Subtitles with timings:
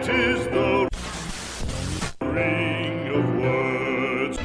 [0.00, 0.88] It is the
[2.22, 4.38] ring of words.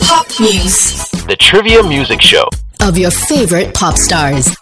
[0.00, 2.48] Pop Muse The Trivia Music Show.
[2.80, 4.56] of your favorite pop stars.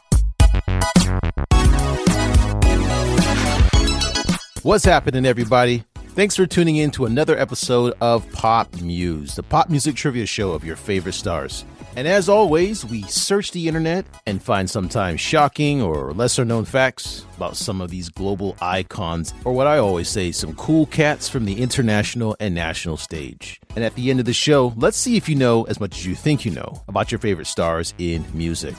[4.63, 5.85] What's happening, everybody?
[6.09, 10.53] Thanks for tuning in to another episode of Pop Muse, the pop music trivia show
[10.53, 11.65] of your favorite stars.
[11.97, 17.25] And as always, we search the internet and find sometimes shocking or lesser known facts
[17.37, 21.45] about some of these global icons, or what I always say, some cool cats from
[21.45, 23.61] the international and national stage.
[23.77, 26.07] And at the end of the show, let's see if you know as much as
[26.07, 28.75] you think you know about your favorite stars in music.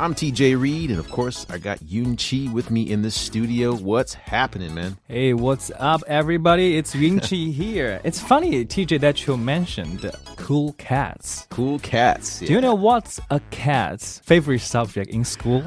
[0.00, 3.74] I'm TJ Reed, and of course, I got Yoon Chi with me in the studio.
[3.74, 4.96] What's happening, man?
[5.06, 6.76] Hey, what's up, everybody?
[6.76, 8.00] It's Yun Chi here.
[8.02, 11.46] It's funny, TJ, that you mentioned cool cats.
[11.50, 12.40] Cool cats.
[12.40, 15.62] Do you know what's a cat's favorite subject in school?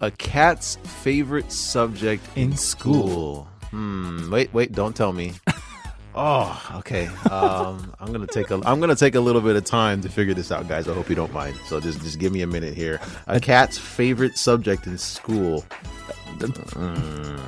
[0.00, 3.48] A cat's favorite subject in, In school.
[3.70, 4.30] Hmm.
[4.30, 4.72] Wait, wait.
[4.72, 5.32] Don't tell me.
[6.14, 7.06] oh, okay.
[7.30, 8.60] Um, I'm gonna take a.
[8.64, 10.88] I'm gonna take a little bit of time to figure this out, guys.
[10.88, 11.56] I hope you don't mind.
[11.66, 13.00] So just, just give me a minute here.
[13.26, 15.64] A cat's favorite subject in school.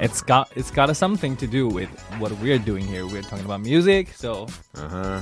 [0.00, 3.06] It's got it's got something to do with what we're doing here.
[3.06, 5.20] We're talking about music, so Uh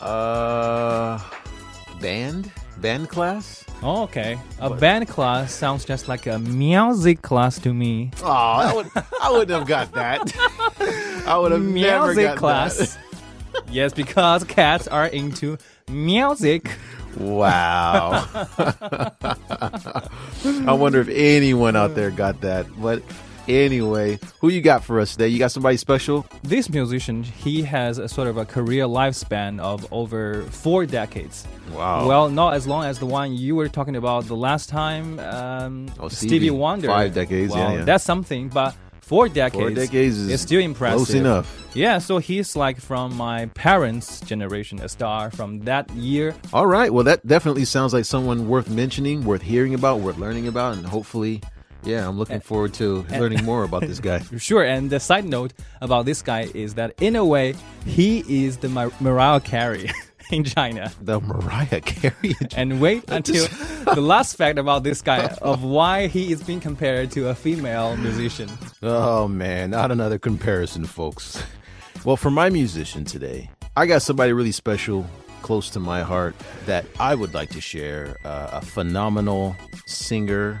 [0.00, 0.04] huh.
[0.06, 1.20] Uh,
[2.00, 2.50] band.
[2.78, 3.64] Band class.
[3.82, 4.38] oh, okay.
[4.58, 8.10] A band class sounds just like a music class to me.
[8.22, 8.90] Oh, I, would,
[9.22, 10.32] I wouldn't have got that.
[11.26, 12.98] I would have never music got class.
[13.70, 16.64] yes, because cats are into music.
[16.64, 16.78] That.
[17.20, 18.28] Wow.
[20.66, 22.66] I wonder if anyone out there got that.
[22.80, 23.02] But
[23.48, 25.28] anyway, who you got for us today?
[25.28, 26.26] You got somebody special?
[26.42, 31.46] This musician, he has a sort of a career lifespan of over four decades.
[31.72, 32.06] Wow.
[32.08, 35.18] Well, not as long as the one you were talking about the last time.
[35.20, 36.50] Um, Oh, Stevie, Stevie.
[36.50, 36.88] Wonder.
[36.88, 37.84] Five decades, yeah, Well, yeah.
[37.84, 39.58] That's something, but four decades.
[39.62, 40.96] Four decades is still impressive.
[41.06, 41.58] close enough.
[41.74, 46.34] Yeah, so he's like from my parents' generation, a star from that year.
[46.52, 46.92] All right.
[46.92, 50.84] Well, that definitely sounds like someone worth mentioning, worth hearing about, worth learning about, and
[50.86, 51.40] hopefully,
[51.84, 54.20] yeah, I'm looking forward to learning more about this guy.
[54.38, 57.54] Sure, and the side note about this guy is that in a way,
[57.84, 59.90] he is the Mar- Mariah Carey
[60.30, 60.92] in China.
[61.00, 62.34] The Mariah Carey.
[62.56, 63.46] And wait until
[63.94, 67.96] the last fact about this guy of why he is being compared to a female
[67.96, 68.48] musician.
[68.82, 71.42] Oh man, not another comparison, folks.
[72.04, 75.06] Well, for my musician today, I got somebody really special,
[75.42, 76.34] close to my heart,
[76.66, 78.16] that I would like to share.
[78.24, 79.56] Uh, a phenomenal
[79.86, 80.60] singer.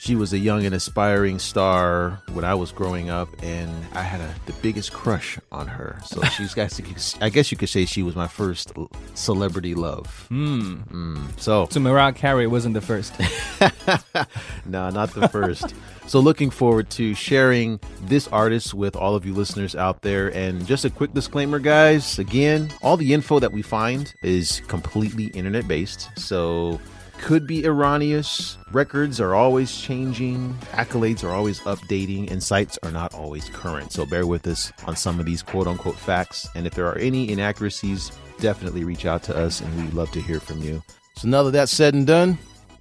[0.00, 4.20] She was a young and aspiring star when I was growing up, and I had
[4.20, 5.98] a, the biggest crush on her.
[6.06, 6.72] So she's got,
[7.20, 8.72] I guess you could say she was my first
[9.14, 10.26] celebrity love.
[10.28, 11.26] Hmm.
[11.36, 13.12] So So Mariah Carey wasn't the first.
[14.64, 15.74] no, not the first.
[16.06, 20.28] so, looking forward to sharing this artist with all of you listeners out there.
[20.28, 25.26] And just a quick disclaimer, guys again, all the info that we find is completely
[25.26, 26.08] internet based.
[26.16, 26.80] So,
[27.18, 28.56] could be erroneous.
[28.72, 33.92] Records are always changing, accolades are always updating, and sites are not always current.
[33.92, 36.48] So, bear with us on some of these quote unquote facts.
[36.54, 40.20] And if there are any inaccuracies, definitely reach out to us, and we'd love to
[40.20, 40.82] hear from you.
[41.16, 42.38] So, now that that's said and done,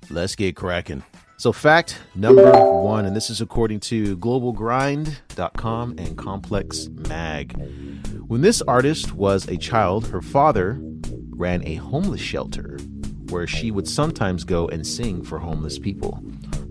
[0.09, 1.03] let's get cracking.
[1.37, 7.55] So, fact number one, and this is according to globalgrind.com and Complex Mag.
[8.27, 10.79] When this artist was a child, her father
[11.29, 12.79] ran a homeless shelter
[13.29, 16.21] where she would sometimes go and sing for homeless people.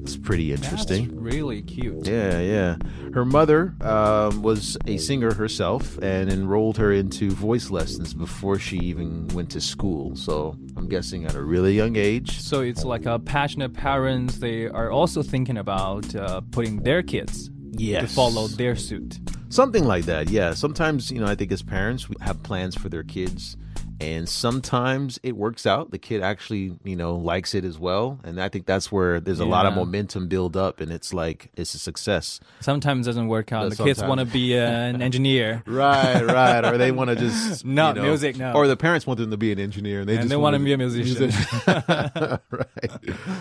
[0.02, 1.08] It's pretty interesting.
[1.08, 2.06] That's really cute.
[2.06, 2.76] Yeah, yeah.
[3.12, 8.78] Her mother um, was a singer herself and enrolled her into voice lessons before she
[8.78, 10.14] even went to school.
[10.14, 12.40] So I'm guessing at a really young age.
[12.40, 14.38] So it's like a passionate parents.
[14.38, 19.18] They are also thinking about uh, putting their kids to follow their suit.
[19.48, 20.54] Something like that, yeah.
[20.54, 23.56] Sometimes, you know, I think as parents, we have plans for their kids,
[24.00, 25.90] and sometimes it works out.
[25.90, 29.40] The kid actually, you know, likes it as well, and I think that's where there's
[29.40, 32.40] a lot of momentum build up, and it's like it's a success.
[32.60, 33.64] Sometimes doesn't work out.
[33.64, 35.62] No, the kids want to be uh, an engineer.
[35.76, 36.64] Right, right.
[36.64, 38.52] or they want to just No, you know, music, no.
[38.54, 40.58] Or the parents want them to be an engineer, and they And just they wanna
[40.58, 41.30] be a musician.
[42.50, 42.90] right.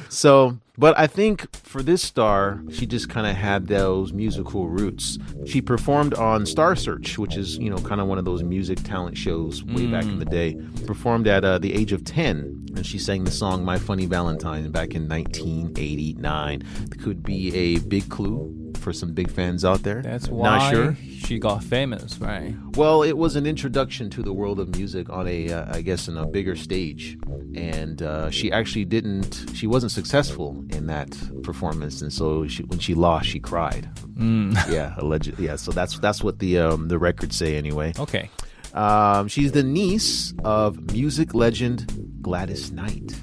[0.09, 5.18] So, but I think for this star, she just kind of had those musical roots.
[5.45, 8.83] She performed on Star Search, which is you know kind of one of those music
[8.83, 10.57] talent shows way back in the day.
[10.86, 14.69] Performed at uh, the age of ten, and she sang the song "My Funny Valentine"
[14.72, 16.63] back in 1989.
[17.01, 20.01] Could be a big clue for some big fans out there.
[20.01, 20.95] That's why Not sure.
[20.95, 22.54] she got famous, right?
[22.75, 26.07] Well, it was an introduction to the world of music on a, uh, I guess,
[26.07, 27.18] in a bigger stage,
[27.56, 29.45] and uh, she actually didn't.
[29.54, 31.09] She wasn't successful in that
[31.44, 33.89] performance, and so she, when she lost, she cried.
[34.13, 34.56] Mm.
[34.71, 35.38] Yeah, alleged.
[35.39, 37.94] Yeah, so that's that's what the um, the records say anyway.
[38.00, 38.29] Okay.
[38.73, 41.85] Um, she's the niece of music legend
[42.21, 43.13] Gladys Knight.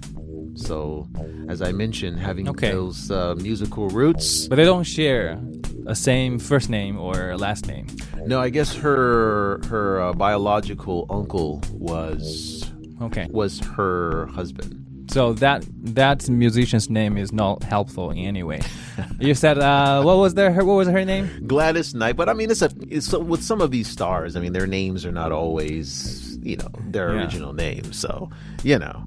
[0.55, 1.09] So,
[1.49, 2.71] as I mentioned, having Okay.
[2.71, 4.47] those uh, musical roots.
[4.49, 5.39] But they don't share
[5.87, 7.87] a same first name or last name.
[8.27, 13.27] No, I guess her her uh, biological uncle was Okay.
[13.31, 14.82] was her husband.
[15.13, 15.65] So that
[15.95, 18.61] that musician's name is not helpful in any way.
[19.21, 21.29] you said uh, what was their her, what was her name?
[21.47, 24.37] Gladys Knight, but I mean, it's a it's so, with some of these stars.
[24.37, 27.21] I mean, their names are not always you know their Yeah.
[27.21, 28.31] original names, so
[28.65, 29.05] you know.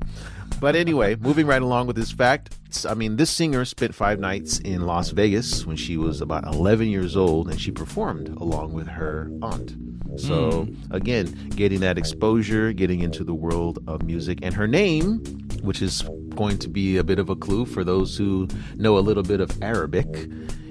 [0.60, 2.58] But anyway, moving right along with this fact,
[2.88, 6.88] I mean, this singer spent five nights in Las Vegas when she was about 11
[6.88, 9.76] years old, and she performed along with her aunt.
[10.18, 10.94] So hmm.
[10.94, 15.20] again, getting that exposure, getting into the world of music, and her name,
[15.62, 16.04] which is
[16.36, 19.42] going to be a bit of a clue for those who know a little bit
[19.42, 20.08] of Arabic,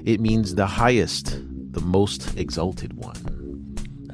[0.05, 1.39] it means the highest,
[1.73, 3.44] the most exalted one.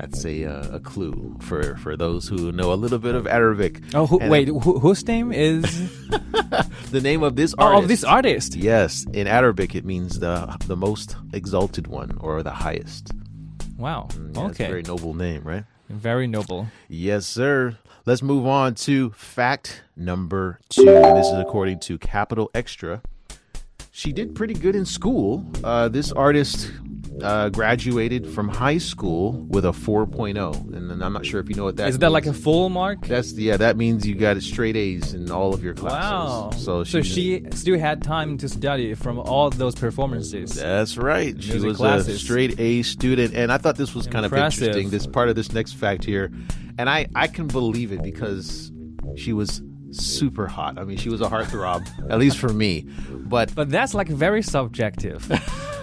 [0.00, 3.82] That's a uh, a clue for for those who know a little bit of Arabic.
[3.93, 5.62] Oh, who, wait, who, whose name is
[6.91, 7.82] the name of this oh, artist.
[7.82, 8.56] of this artist?
[8.56, 13.12] Yes, in Arabic it means the the most exalted one or the highest.
[13.76, 14.08] Wow.
[14.12, 14.67] Yeah, it's a okay.
[14.69, 15.64] very noble name, right?
[15.91, 16.69] Very noble.
[16.88, 17.76] Yes, sir.
[18.06, 20.88] Let's move on to fact number two.
[20.88, 23.02] And this is according to Capital Extra.
[23.91, 25.44] She did pretty good in school.
[25.62, 26.73] Uh, this artist
[27.22, 30.75] uh, graduated from high school with a 4.0.
[30.75, 32.69] And then I'm not sure if you know what that Is that like a full
[32.69, 33.06] mark?
[33.06, 33.56] That's yeah.
[33.56, 36.11] That means you got straight A's in all of your classes.
[36.11, 36.50] Wow.
[36.56, 40.55] So she, so she still had time to study from all those performances.
[40.55, 41.40] That's right.
[41.43, 44.62] She was a straight A student, and I thought this was kind Impressive.
[44.62, 44.90] of interesting.
[44.90, 46.31] This part of this next fact here,
[46.78, 48.73] and I I can believe it because
[49.16, 49.62] she was
[49.93, 50.78] super hot.
[50.78, 52.87] I mean, she was a heartthrob, at least for me.
[53.11, 55.31] But But that's like very subjective.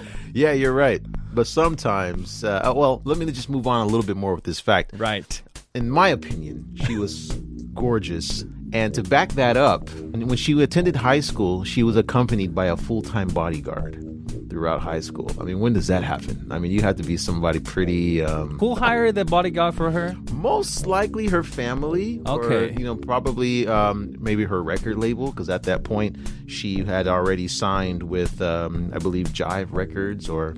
[0.34, 1.02] yeah, you're right.
[1.38, 4.44] But sometimes, uh, uh, well, let me just move on a little bit more with
[4.44, 4.90] this fact.
[4.98, 5.40] right.
[5.76, 7.32] in my opinion, she was
[7.76, 8.44] gorgeous.
[8.74, 12.76] And to back that up, when she attended high school, she was accompanied by a
[12.76, 14.04] full time bodyguard
[14.50, 15.30] throughout high school.
[15.40, 16.48] I mean, when does that happen?
[16.50, 18.24] I mean, you have to be somebody pretty.
[18.24, 20.16] Um, Who hired the bodyguard for her?
[20.32, 22.20] most likely her family.
[22.26, 22.74] Or, Okay.
[22.78, 26.16] you know, probably um, maybe her record label, because at that point
[26.48, 30.56] she had already signed with, um, I believe, Jive Records or.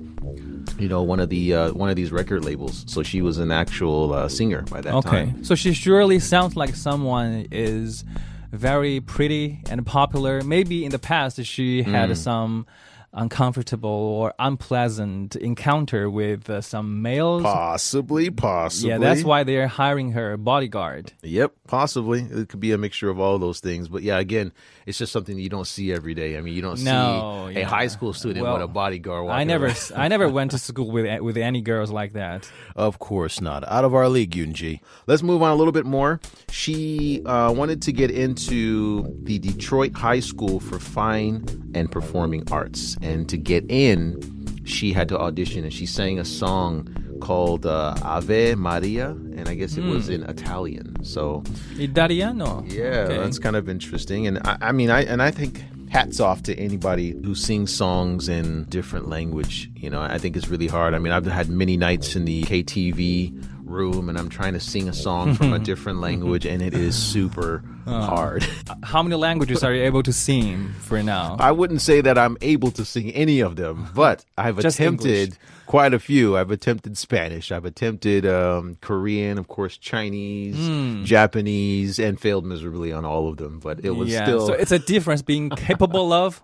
[0.78, 2.84] You know, one of the uh, one of these record labels.
[2.86, 5.08] So she was an actual uh, singer by that Okay.
[5.08, 5.28] time.
[5.30, 8.04] Okay, so she surely sounds like someone is
[8.52, 10.42] very pretty and popular.
[10.42, 12.66] Maybe in the past she had some
[13.12, 17.42] uncomfortable or unpleasant encounter with uh, some males.
[17.42, 18.90] Possibly, possibly.
[18.90, 21.12] Yeah, that's why they're hiring her bodyguard.
[21.22, 22.22] Yep, possibly.
[22.22, 23.88] It could be a mixture of all those things.
[23.88, 24.52] But yeah, again,
[24.86, 26.36] it's just something you don't see every day.
[26.36, 29.44] I mean, you don't No, see a high school student Well, with a bodyguard I
[29.44, 29.92] never, around.
[29.96, 32.50] I never went to school with with any girls like that.
[32.76, 33.66] Of course not.
[33.68, 34.80] Out of our league, Yunji.
[35.06, 36.20] Let's move on a little bit more.
[36.50, 42.96] She uh, wanted to get into the Detroit High School for Fine and Performing Arts.
[43.02, 46.88] And to get in, she had to audition and she sang a song
[47.20, 49.10] called uh, Ave Maria.
[49.10, 51.02] And I guess it was in Italian.
[51.04, 51.42] So
[51.78, 52.64] Italiano.
[52.68, 53.16] yeah, Okay.
[53.18, 54.26] that's kind of interesting.
[54.26, 58.28] And I, I mean, I and I think hats off to anybody who sings songs
[58.28, 59.70] in different language.
[59.74, 60.94] You know, I think it's really hard.
[60.94, 64.88] I mean, I've had many nights in the KTV room and I'm trying to sing
[64.88, 68.02] a song from a different language and it is super Uh.
[68.06, 68.46] hard.
[68.82, 71.36] How many languages are you able to sing for now?
[71.38, 75.38] I wouldn't say that I'm able to sing any of them, but I've attempted English.
[75.66, 76.36] quite a few.
[76.36, 81.04] I've attempted Spanish, I've attempted um, Korean, of course, Chinese, Hmm.
[81.04, 83.60] Japanese, and failed miserably on all of them.
[83.60, 84.24] But it was yeah.
[84.24, 86.42] still So it's a difference being capable of,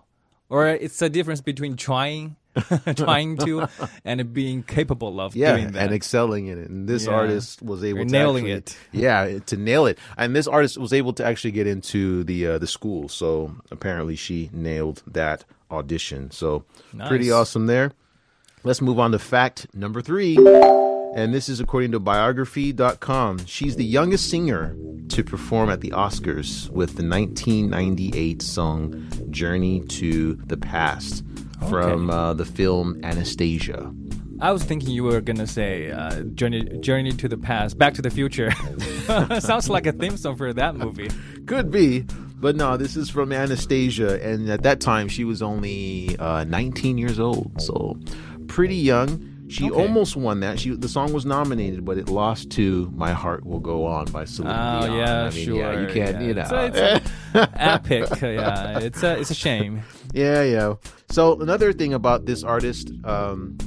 [0.49, 2.35] or it's a difference between trying,
[2.95, 3.67] trying to,
[4.05, 5.83] and being capable of yeah, doing that.
[5.83, 6.69] and excelling in it.
[6.69, 7.13] And this Yeah.
[7.13, 8.77] artist was able You're to nailing actually- it.
[8.91, 9.97] Yeah, to nail it.
[10.17, 13.09] And this artist was able to actually get into the uh, the school.
[13.09, 16.31] So apparently she nailed that audition.
[16.31, 16.63] So
[17.07, 17.91] pretty awesome there.
[18.63, 20.37] Let's move on to fact number three.
[21.15, 23.45] And this is according to biography.com.
[23.45, 24.75] She's the youngest singer
[25.09, 31.23] to perform at the Oscars with the 1998 song Journey to the Past
[31.69, 33.91] from uh, the film Anastasia.
[34.39, 38.01] I was thinking you were gonna say uh, journey, journey to the past, Back to
[38.03, 38.51] the Future.
[39.39, 41.09] Sounds like a theme song for that movie.
[41.47, 46.15] Could be, but no, this is from Anastasia, and at that time she was only
[46.19, 47.59] uh, 19 years old.
[47.61, 47.97] So,
[48.47, 49.33] pretty young.
[49.49, 49.81] She Okay.
[49.81, 50.59] almost won that.
[50.59, 54.25] She the song was nominated, but it lost to "My Heart Will Go On" by
[54.25, 54.97] Celine Oh Dion.
[54.97, 55.55] yeah, I mean, sure.
[55.55, 56.27] Yeah, you can't, yeah.
[56.27, 56.47] you know.
[56.51, 56.77] It's
[57.33, 58.21] it's epic.
[58.21, 59.83] Yeah, it's a it's a shame.
[60.13, 60.75] Yeah, yeah.
[61.09, 63.57] So another thing about this artist, um,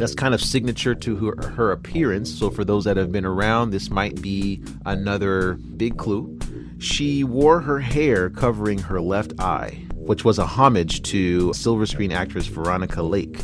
[0.00, 2.32] that's kind of signature to her, her appearance.
[2.32, 6.38] So for those that have been around, this might be another big clue.
[6.78, 12.12] She wore her hair covering her left eye, which was a homage to silver screen
[12.12, 13.42] actress Veronica Lake.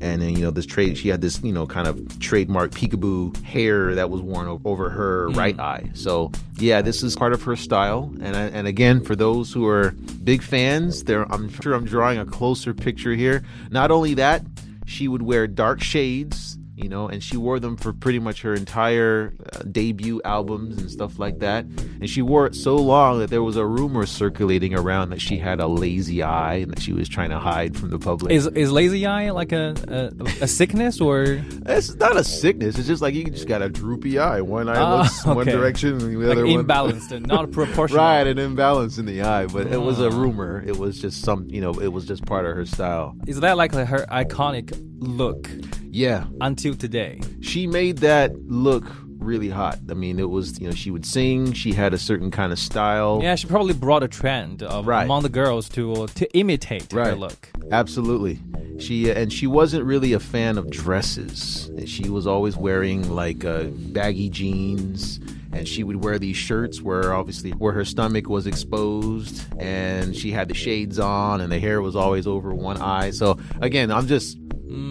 [0.00, 3.42] And then you know this trade, she had this you know kind of trademark peekaboo
[3.42, 5.36] hair that was worn over her mm.
[5.36, 5.90] right eye.
[5.94, 8.12] So yeah, this is part of her style.
[8.20, 9.90] And I, and again, for those who are
[10.22, 13.42] big fans, there I'm sure I'm drawing a closer picture here.
[13.70, 14.44] Not only that,
[14.86, 18.52] she would wear dark shades, you know, and she wore them for pretty much her
[18.54, 21.64] entire uh, debut albums and stuff like that.
[21.64, 25.38] And she wore it so long that there was a rumor circulating around that she
[25.38, 28.32] had a lazy eye and that she was trying to hide from the public.
[28.32, 32.78] Is is lazy eye like a a, a sickness or It's not a sickness.
[32.78, 34.40] It's just like you just got a droopy eye.
[34.42, 38.04] One eye Ah, looks one direction, and the like other one imbalanced and not proportional?
[38.04, 39.46] Right, an imbalance in the eye.
[39.46, 40.16] But it was a Ah.
[40.20, 40.62] rumor.
[40.66, 43.16] It was just some, you know, it was just part of her style.
[43.26, 45.48] Is that like her iconic look
[45.90, 47.20] Yeah, until today?
[47.40, 48.84] she made that look
[49.18, 49.78] really hot.
[49.90, 51.52] I mean, it was, you know, she would sing.
[51.52, 53.18] She had a certain kind of style.
[53.22, 55.04] Yeah, she probably brought a trend of, Right.
[55.04, 57.18] among the girls to to imitate her Right.
[57.18, 57.48] look.
[57.72, 58.38] Absolutely.
[58.78, 61.70] She and she wasn't really a fan of dresses.
[61.86, 65.18] She was always wearing like uh, baggy jeans
[65.52, 70.30] and she would wear these shirts where obviously where her stomach was exposed and she
[70.30, 73.10] had the shades on and the hair was always over one eye.
[73.10, 74.36] So again, I'm just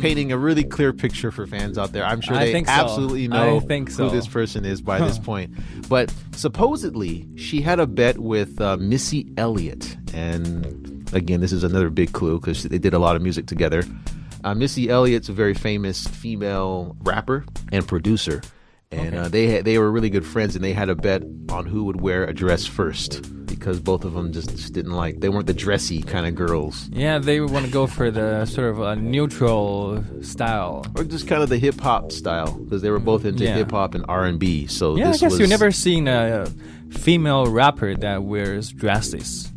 [0.02, 2.06] painting a really clear picture for fans out there.
[2.06, 2.40] I'm sure Mm.
[2.40, 2.74] They think so.
[2.74, 4.08] absolutely know think so.
[4.10, 5.54] who this person is by this point.
[5.90, 9.98] But supposedly, she had a bet with uh, Missy Elliott.
[10.14, 13.84] And again, this is another big clue because they did a lot of music together.
[14.44, 18.42] Uh, Missy Elliott's a very famous female rapper and producer.
[18.92, 21.66] And uh, they had, they were really good friends, and they had a bet on
[21.66, 23.26] who would wear a dress first
[23.66, 26.88] because both of them just, just didn't like they weren't the dressy kind of girls,
[26.94, 30.86] Yeah, they would want to go for the sort of a neutral style.
[30.96, 33.56] or just kind of the hip hop style because they were both into Yeah.
[33.56, 34.68] hip hop and R and B.
[34.68, 36.48] So Yeah, I guess was, you've never seen a
[36.92, 39.52] female rapper that wears dresses.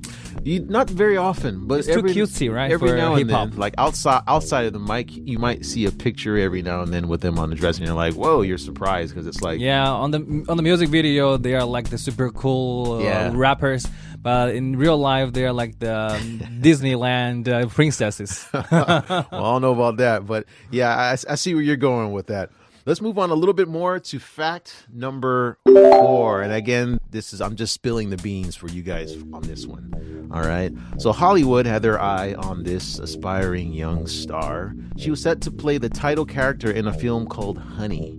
[0.44, 3.50] You, not very often, but It's too every, cutesy, right, Every for now and hip-hop.
[3.50, 6.92] then, like outside outside of the mic, you might see a picture every now and
[6.92, 9.60] then with them on the dress, and you're like, "Whoa!" You're surprised because it's like,
[9.60, 13.32] Yeah, on the on the music video, they are like the super cool uh, Yeah.
[13.34, 13.86] rappers,
[14.22, 18.46] but in real life, they are like the um, Disneyland uh, princesses.
[18.52, 22.28] well, I don't know about that, but yeah, I, I see where you're going with
[22.28, 22.50] that.
[22.88, 26.40] Let's move on a little bit more to fact number four.
[26.40, 30.30] And again, this is I'm just spilling the beans for you guys on this one.
[30.32, 30.72] All right.
[30.96, 34.74] So Hollywood had their eye on this aspiring young star.
[34.96, 38.18] She was set to play the title character in a film called Honey.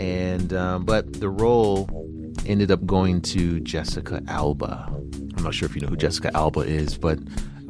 [0.00, 1.88] And um, but the role
[2.44, 4.92] ended up going to Jessica Alba.
[5.36, 7.20] I'm not sure if you know who Jessica Alba is, but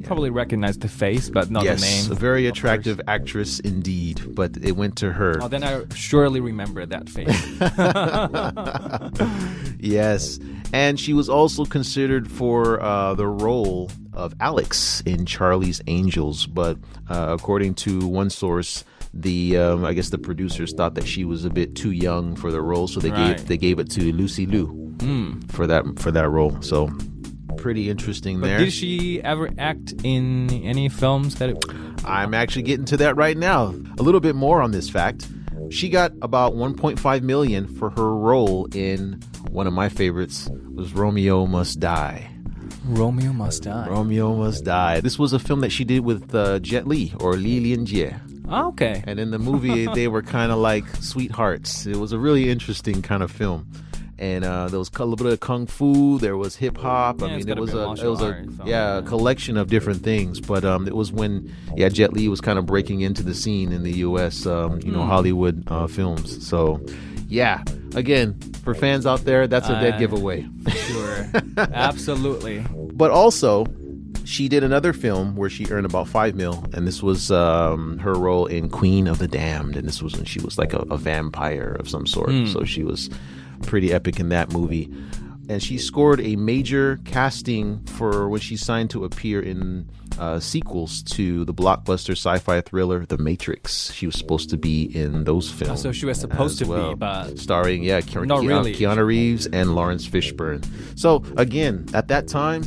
[0.07, 1.97] Probably recognize the face, but not yes, the name.
[1.97, 4.35] Yes, a very attractive actress indeed.
[4.35, 5.43] But it went to her.
[5.43, 7.61] Oh, then I surely remember that face.
[9.79, 10.39] Yes,
[10.73, 16.79] and she was also considered for uh, the role of Alex in Charlie's Angels, but
[17.11, 21.45] uh, according to one source, the um, I guess the producers thought that she was
[21.45, 23.37] a bit too young for the role, so they Right.
[23.37, 24.95] gave they gave it to Lucy Liu
[25.49, 26.57] for that for that role.
[26.63, 26.89] So
[27.57, 28.59] pretty interesting But there.
[28.59, 31.51] did she ever act in any films that?
[31.51, 31.65] It,
[32.05, 33.75] I'm actually getting to that right now.
[33.99, 35.29] A little bit more on this fact.
[35.71, 39.21] She got about 1.5 million for her role in
[39.51, 42.31] one of my favorites was Romeo Must Die.
[42.85, 43.89] Romeo Must Die.
[43.89, 45.01] Romeo Must Die.
[45.01, 48.17] This was a film that she did with uh, Jet Li or Li Lianjie.
[48.49, 49.03] Oh, okay.
[49.09, 51.87] And in the movie, they were kind of like sweethearts.
[51.87, 53.69] It was a really interesting kind of film.
[54.19, 56.19] And uh, there was a little bit of kung fu.
[56.19, 57.21] There was hip hop.
[57.21, 60.41] Yeah, I mean, it was a it was a yeah a collection of different things.
[60.41, 63.73] But um, it was when yeah Jet Li was kind of breaking into the scene
[63.73, 64.47] in the U.S.
[64.47, 65.09] Um, you know Hmm.
[65.11, 66.47] Hollywood uh, films.
[66.47, 66.81] So
[67.29, 67.63] yeah,
[67.95, 70.47] again for fans out there, that's a dead Uh, giveaway.
[70.71, 71.27] Sure.
[71.59, 72.65] Absolutely.
[72.95, 73.67] But also,
[74.25, 78.15] she did another film where she earned about five mil, and this was um, her
[78.15, 80.97] role in Queen of the Damned, and this was when she was like a, a
[80.97, 82.31] vampire of some sort.
[82.49, 83.09] So she was
[83.63, 84.93] pretty epic in that movie.
[85.49, 91.03] And she scored a major casting for when she signed to appear in uh, sequels
[91.05, 93.93] to the blockbuster sci-fi thriller The Matrix.
[93.93, 95.83] She was supposed to be in those films.
[95.83, 98.75] so she was supposed to be, but- starring yeah, Ke- Keanu, really.
[98.75, 100.65] Keanu Reeves and Laurence Fishburne.
[100.99, 102.63] So again, at that time,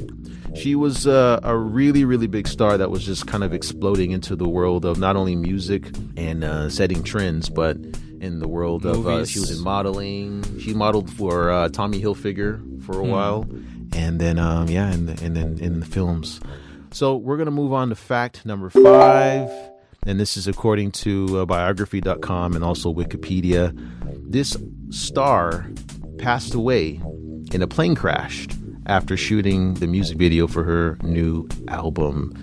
[0.55, 4.35] She was uh, a really, really big star that was just kind of exploding into
[4.35, 5.83] the world of not only music
[6.17, 7.77] and uh, setting trends, but
[8.21, 10.43] in the world of uh, she was in modeling.
[10.59, 13.47] She modeled for uh, Tommy Hilfiger for a while,
[13.93, 16.39] and then um, yeah, and, and then in the films.
[16.91, 19.49] So we're gonna move on to fact number five,
[20.05, 23.73] and this is according to uh, biography.com and also Wikipedia.
[24.29, 24.57] This
[24.89, 25.69] star
[26.17, 26.99] passed away
[27.51, 28.47] in a plane crash
[28.85, 32.33] after shooting the music video for her new album.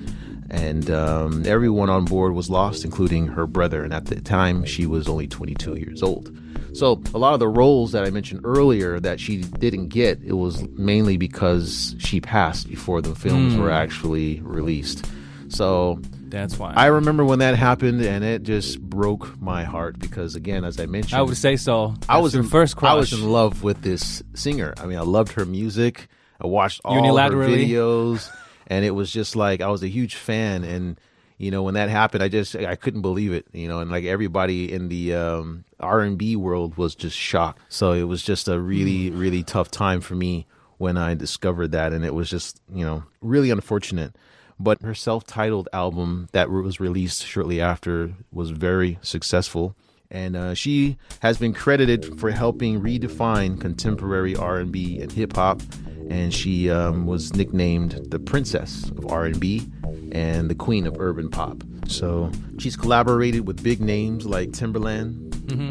[0.50, 3.82] And um, everyone on board was lost, including her brother.
[3.82, 6.36] And at the time, she was only 22 years old.
[6.72, 10.34] So a lot of the roles that I mentioned earlier that she didn't get, it
[10.34, 15.06] was mainly because she passed before the films were actually released.
[15.48, 16.74] So That's why.
[16.74, 20.86] I remember when that happened, and it just broke my heart because, again, as I
[20.86, 21.94] mentioned, I would say so.
[22.08, 22.90] I was in, first crush.
[22.90, 24.74] I was in love with this singer.
[24.76, 26.08] I mean, I loved her music.
[26.40, 28.30] I watched all her videos,
[28.66, 30.64] and it was just like I was a huge fan.
[30.64, 31.00] And
[31.38, 33.46] you know, when that happened, I just I couldn't believe it.
[33.52, 37.60] You know, and like everybody in the um, R and B world was just shocked.
[37.68, 40.46] So it was just a really really tough time for me
[40.78, 44.16] when I discovered that, and it was just you know really unfortunate.
[44.58, 49.76] But her self-titled album that was released shortly after was very successful
[50.10, 55.60] and uh, she has been credited for helping redefine contemporary R&B and hip hop.
[56.10, 59.66] And she um, was nicknamed the Princess of R&B
[60.12, 61.62] and the Queen of Urban Pop.
[61.88, 65.22] So she's collaborated with big names like Timbaland,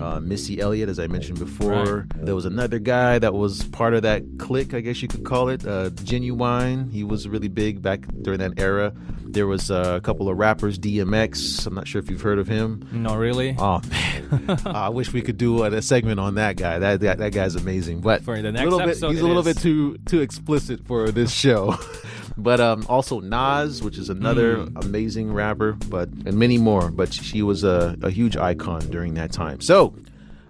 [0.01, 2.07] uh, Missy Elliott, as I mentioned before.
[2.15, 5.49] There was another guy that was part of that clique, I guess you could call
[5.49, 6.91] it, uh, Ginuwine.
[6.91, 8.93] He was really big back during that era.
[9.35, 11.67] There was uh, a couple of rappers, DMX.
[11.67, 12.87] I'm not sure if you've heard of him.
[12.91, 13.55] no, really.
[13.59, 16.79] Oh man, I wish we could do a, a segment on that guy.
[16.79, 17.99] That that, that guy's amazing.
[18.01, 19.55] But For the next little bit, episode he's a little is.
[19.55, 21.75] bit too too explicit for this show.
[22.37, 24.77] but um, also Nas, which is another Hmm.
[24.77, 26.89] amazing rapper, but and many more.
[26.89, 29.59] But she was a, a huge icon during that time.
[29.61, 29.93] So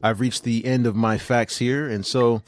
[0.03, 2.43] I've reached the end of my facts here, and so.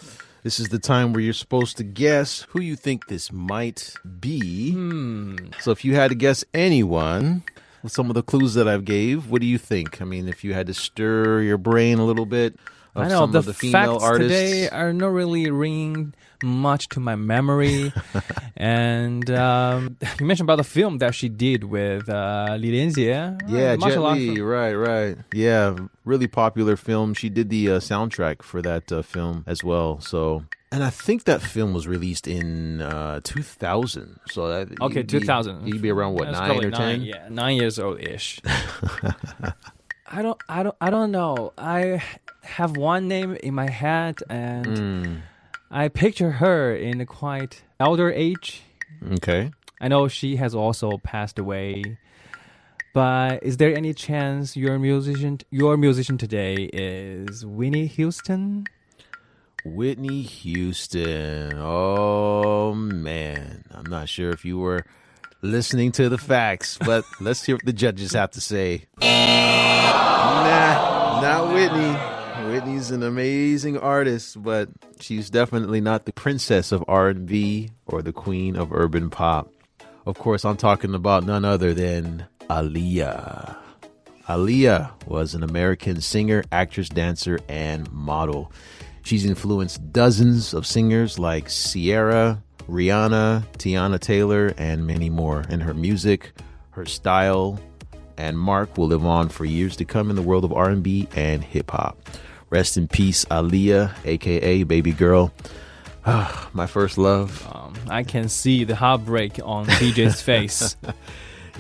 [0.48, 4.72] This is the time where you're supposed to guess who you think this might be.
[4.72, 5.36] Hmm.
[5.60, 7.44] So if you had to guess anyone,
[7.84, 10.02] with some of the clues that I've gave, what do you think?
[10.02, 12.56] I mean, if you had to stir your brain a little bit
[12.96, 14.40] of I know some the, of the female facts artists.
[14.40, 17.92] today are not really ringing much to my memory.
[18.58, 23.08] and um, you mentioned about the film that she did with uh, Li Lianjie.
[23.50, 25.18] yeah, Uh, Jet Li, right, right.
[25.34, 27.14] Yeah, really popular film.
[27.14, 30.00] She did the uh, soundtrack for that uh, film as well.
[30.02, 34.20] So, and I think that film was released in uh, 2000.
[34.28, 35.68] So that Okay, you'd be- 2000.
[35.68, 37.02] You'd be around what That's nine or ten?
[37.02, 38.42] Yeah, nine years old ish.
[40.10, 41.54] I don't, I don't, I don't know.
[41.58, 42.02] I
[42.44, 45.16] have one name in my head, and Hmm.
[45.70, 48.64] I picture her in a quite elder age.
[49.14, 49.52] Okay.
[49.82, 51.98] I know she has also passed away.
[52.94, 58.66] But is there any chance your musician, your musician today is Winnie Houston?
[59.66, 61.54] Whitney Houston.
[61.58, 64.86] Oh man, I'm not sure if you were
[65.42, 68.86] listening to the facts, but let's hear what the judges have to say.
[69.02, 69.08] Nah,
[71.22, 72.17] not Whitney.
[72.58, 78.56] Whitney's an amazing artist, but she's definitely not the princess of R&B or the queen
[78.56, 79.54] of urban pop.
[80.08, 83.58] Of course, I'm talking about none other than Aaliyah.
[84.28, 88.52] Aaliyah was an American singer, actress, dancer, and model.
[89.04, 95.44] She's influenced dozens of singers like Ciara, Rihanna, Teyana Taylor, and many more.
[95.48, 96.32] And her music,
[96.72, 97.60] her style,
[98.18, 101.44] and mark will live on for years to come in the world of R&B and
[101.44, 102.00] hip hop.
[102.50, 105.34] Rest in peace, Aaliyah, aka Baby Girl.
[106.06, 107.46] Ah, my first love.
[107.54, 110.76] Um, I can see the heartbreak on TJ's face.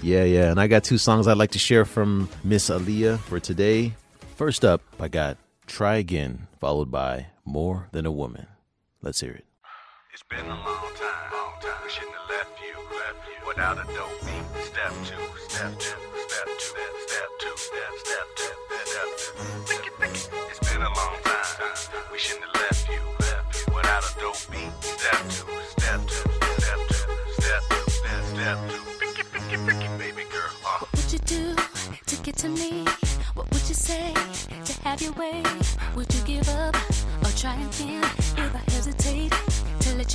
[0.01, 0.51] Yeah, yeah.
[0.51, 3.93] And I got two songs I'd like to share from Miss Aaliyah for today.
[4.35, 8.47] First up, I got Try Again, followed by More Than a Woman.
[9.01, 9.45] Let's hear it.
[10.13, 11.81] It's been a long time, long time.
[11.83, 14.63] We shouldn't have left you, left you without a dope beat.
[14.63, 15.95] Step two, step two,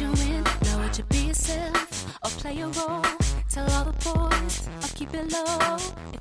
[0.02, 3.04] you in, now would you be yourself or play a role?
[3.48, 6.11] Tell all the boys or keep it low.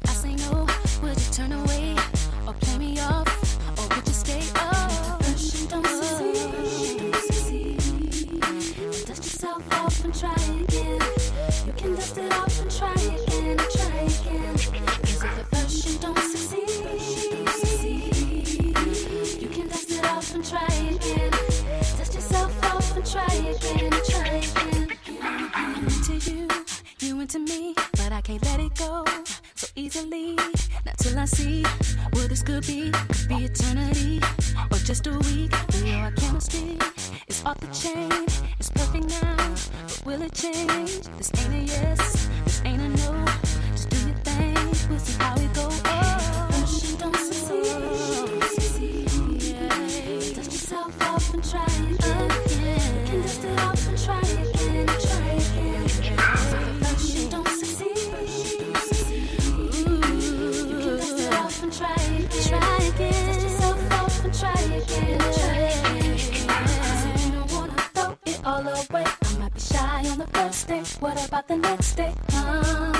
[68.46, 69.06] all away.
[69.06, 70.84] I might be shy on the first day.
[71.00, 72.14] What about the next day?
[72.34, 72.94] Uh,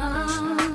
[0.00, 0.72] uh,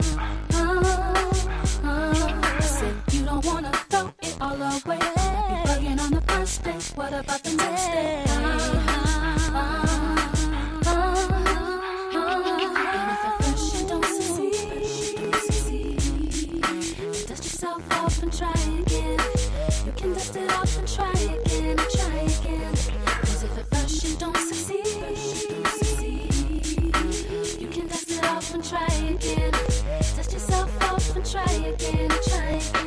[1.84, 5.00] uh, I said you don't wanna throw it all away.
[5.00, 6.78] Be bugging on the first day.
[6.96, 8.24] What about the next day?
[8.28, 8.82] Uh,
[9.56, 9.93] uh,
[31.34, 32.83] try again, try again.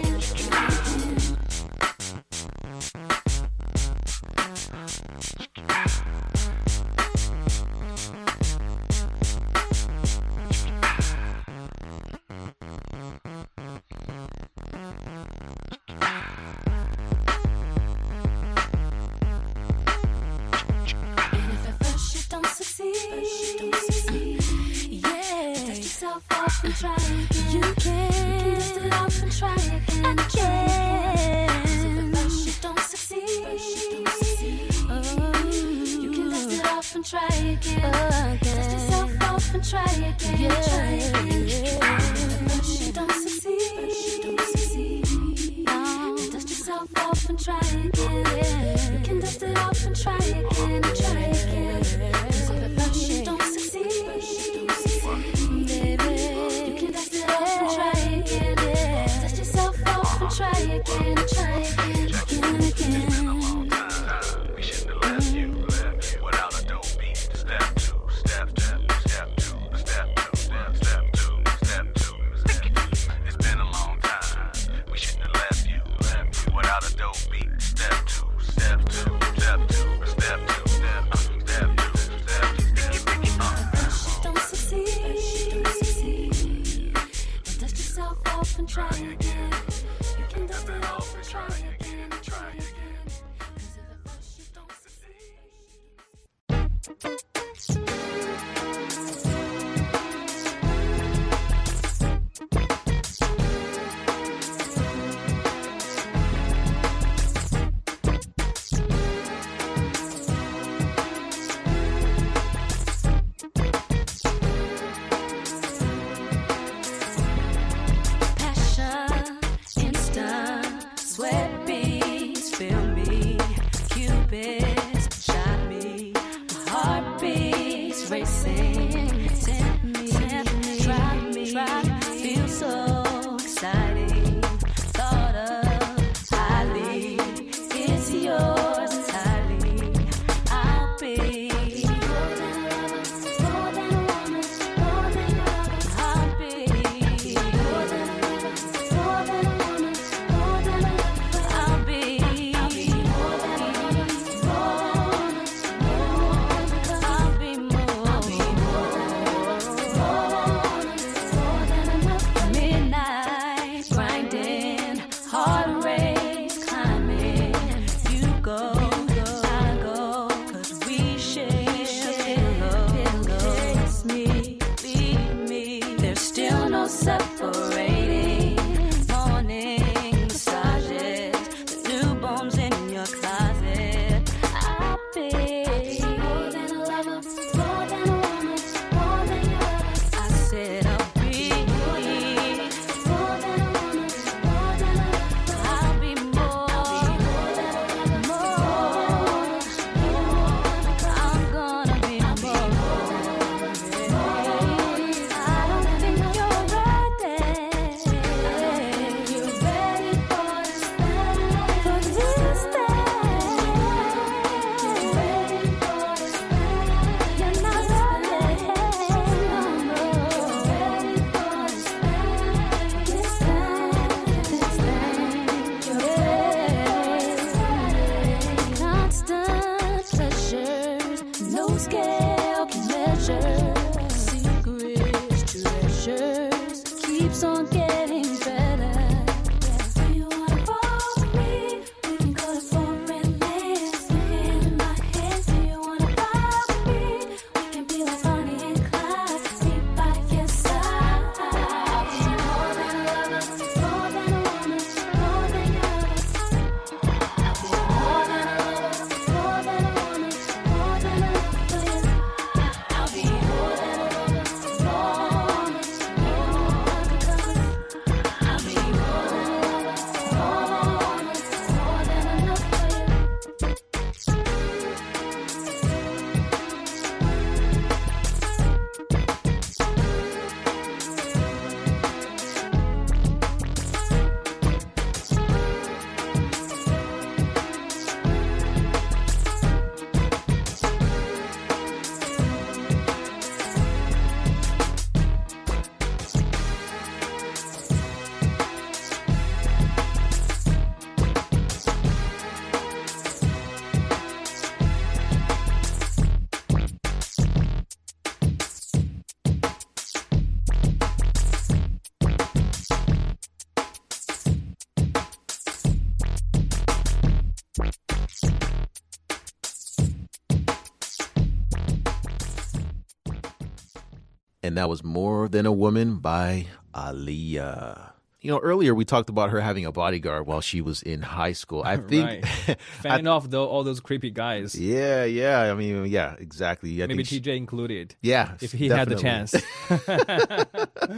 [324.77, 328.11] And that was More Than a Woman by Aaliyah.
[328.43, 331.55] You know, earlier we talked about her having a bodyguard while she was in high
[331.55, 331.83] school.
[331.83, 332.77] I think, right.
[333.01, 334.79] Fanning off though all those creepy guys.
[334.79, 335.73] yeah, yeah.
[335.73, 337.03] I mean, yeah, exactly.
[337.03, 338.17] I Maybe think she- TJ included.
[338.21, 339.55] yeah, If he had the chance.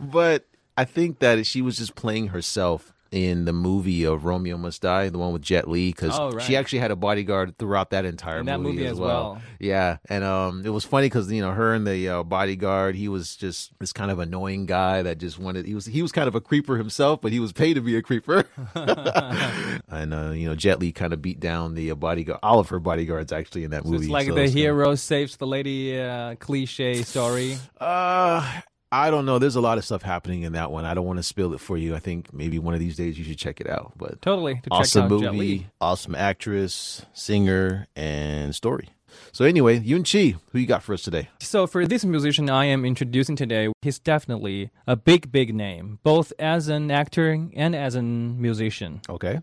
[0.00, 0.44] but
[0.76, 5.08] I think that she was just playing herself in the movie of Romeo Must Die,
[5.10, 6.42] the one with Jet Li, because Oh, right.
[6.42, 9.32] she actually had a bodyguard throughout that entire In that movie as as well.
[9.34, 9.42] well.
[9.60, 13.08] Yeah, and um, it was funny because you know her and the uh, bodyguard, he
[13.08, 15.66] was just this kind of annoying guy that just wanted.
[15.66, 17.96] He was he was kind of a creeper himself, but he was paid to be
[17.96, 18.44] a creeper.
[18.74, 22.68] and uh, you know, Jet Li kind of beat down the uh, bodyguard, all of
[22.70, 24.06] her bodyguards actually in that So movie.
[24.06, 27.58] it's like So the hero saves the lady uh, cliche story.
[27.80, 28.60] Uh,
[28.92, 29.38] I don't know.
[29.38, 30.84] There's a lot of stuff happening in that one.
[30.84, 31.96] I don't want to spill it for you.
[31.96, 33.94] I think maybe one of these days you should check it out.
[33.96, 34.60] But Totally.
[34.64, 38.90] To awesome movie, awesome actress, singer, and story.
[39.32, 41.30] So anyway, Yun Chi, who you got for us today?
[41.40, 46.32] So for this musician I am introducing today, he's definitely a big, big name, both
[46.38, 49.00] as an actor and as a musician.
[49.08, 49.40] Okay.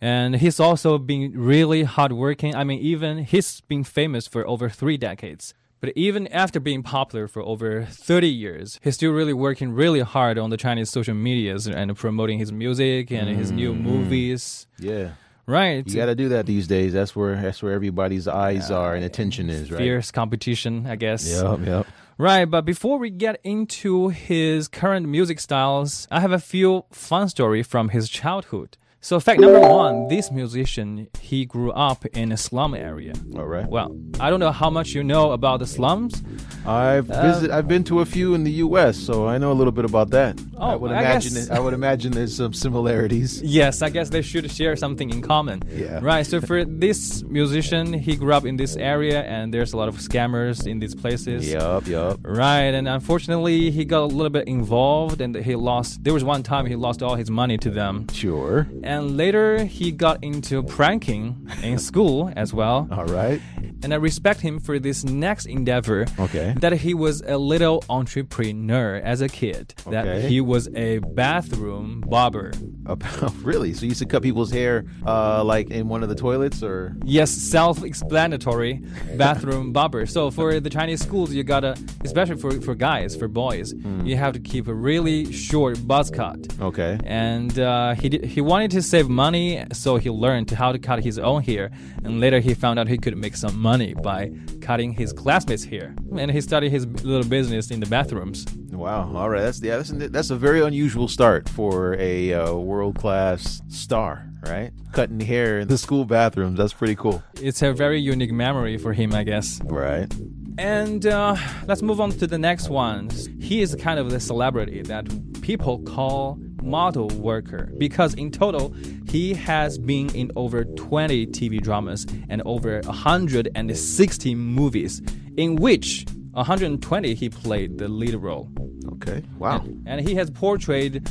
[0.00, 2.54] And he's also been really hardworking.
[2.54, 5.54] I mean, even he's been famous for over three decades.
[5.80, 10.38] But even after being popular for over 30 years, he's still really working really hard
[10.38, 13.82] on the Chinese social medias and promoting his music and his new mm-hmm.
[13.82, 14.66] movies.
[14.78, 15.12] Yeah.
[15.46, 15.86] Right.
[15.88, 16.92] You got to do that these days.
[16.92, 19.78] That's where that's where everybody's eyes are and attention is, right?
[19.78, 21.28] Fierce competition, I guess.
[21.28, 21.86] Yep, yep.
[22.18, 27.30] Right, but before we get into his current music styles, I have a few fun
[27.30, 28.76] story from his childhood.
[29.02, 33.14] So fact number one, this musician, he grew up in a slum area.
[33.34, 33.66] All right.
[33.66, 36.22] Well, I don't know how much you know about the slums.
[36.66, 39.54] I've Uh, visit, I've been to a few in the U.S., so I know a
[39.60, 40.38] little bit about that.
[40.58, 43.40] I Oh, would I imagine guess- it, I would imagine there's some similarities.
[43.60, 45.62] Yes, I guess they should share something in common.
[45.74, 46.00] Yeah.
[46.02, 49.88] Right, so for this musician, he grew up in this area and there's a lot
[49.88, 51.50] of scammers in these places.
[51.50, 52.20] Yup, yup.
[52.22, 56.04] Right, and unfortunately, he got a little bit involved and he lost.
[56.04, 58.06] There was one time he lost all his money to them.
[58.12, 58.66] Sure.
[58.82, 62.88] And later, he got into pranking in school as well.
[62.90, 63.40] All right.
[63.82, 66.06] And I respect him for this next endeavor.
[66.18, 66.54] Okay.
[66.60, 69.74] That he was a little entrepreneur as a kid.
[69.90, 72.52] That he was a bathroom barber.
[72.86, 73.72] About, really?
[73.72, 76.94] So you used to cut people's hair, uh, like in one of the toilets, or
[77.04, 78.82] Yes, self-explanatory
[79.16, 80.06] bathroom barber.
[80.06, 84.04] So for the Chinese schools, you gotta, especially for, for guys, for boys, Hmm.
[84.04, 86.38] you have to keep a really short buzz cut.
[86.60, 86.98] okay?
[87.04, 91.02] and uh, he did, he wanted to save money, so he learned how to cut
[91.02, 91.70] his own hair.
[92.04, 93.69] And later he found out he could make some money
[94.02, 94.30] by
[94.60, 95.94] cutting his classmates' hair.
[96.16, 98.46] And he started his little business in the bathrooms.
[98.70, 99.14] Wow.
[99.14, 99.42] All right.
[99.42, 99.76] That's yeah.
[99.76, 104.72] That's, that's a very unusual start for a uh, world class star, right?
[104.92, 106.58] Cutting hair in the school bathrooms.
[106.58, 107.22] That's pretty cool.
[107.40, 109.60] It's a very unique memory for him, I guess.
[109.64, 110.12] Right.
[110.58, 113.10] And uh, let's move on to the next one.
[113.40, 115.06] He is kind of the celebrity that
[115.42, 118.74] people call model worker because in total
[119.10, 125.02] he has been in over 20 TV dramas and over 160 movies
[125.36, 128.48] in which 120 he played the lead role.
[128.94, 129.22] Okay.
[129.38, 129.64] Wow.
[129.86, 131.10] And he has portrayed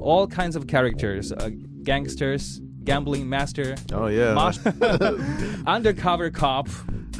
[0.00, 1.50] all kinds of characters, uh,
[1.82, 4.34] gangsters, gambling master, Oh yeah.
[5.66, 6.68] Undercover cop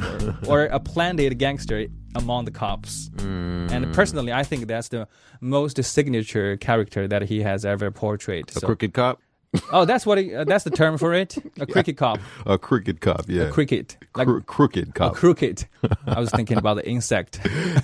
[0.01, 1.85] or, or a planned gangster.
[2.15, 3.09] among the cops.
[3.17, 3.71] Mm.
[3.71, 5.05] And personally, I think that's the
[5.41, 8.49] most signature character that he has ever portrayed.
[8.49, 9.19] A So- crooked cop?
[9.71, 11.37] Oh, that's what he, uh, that's the term for it.
[11.59, 12.19] A cricket cop.
[12.45, 13.43] A cricket cop, yeah.
[13.43, 13.97] A Cricket.
[14.15, 15.15] Like Cro- crooked a cop.
[15.15, 15.65] crooked.
[16.07, 17.39] I was thinking about the insect.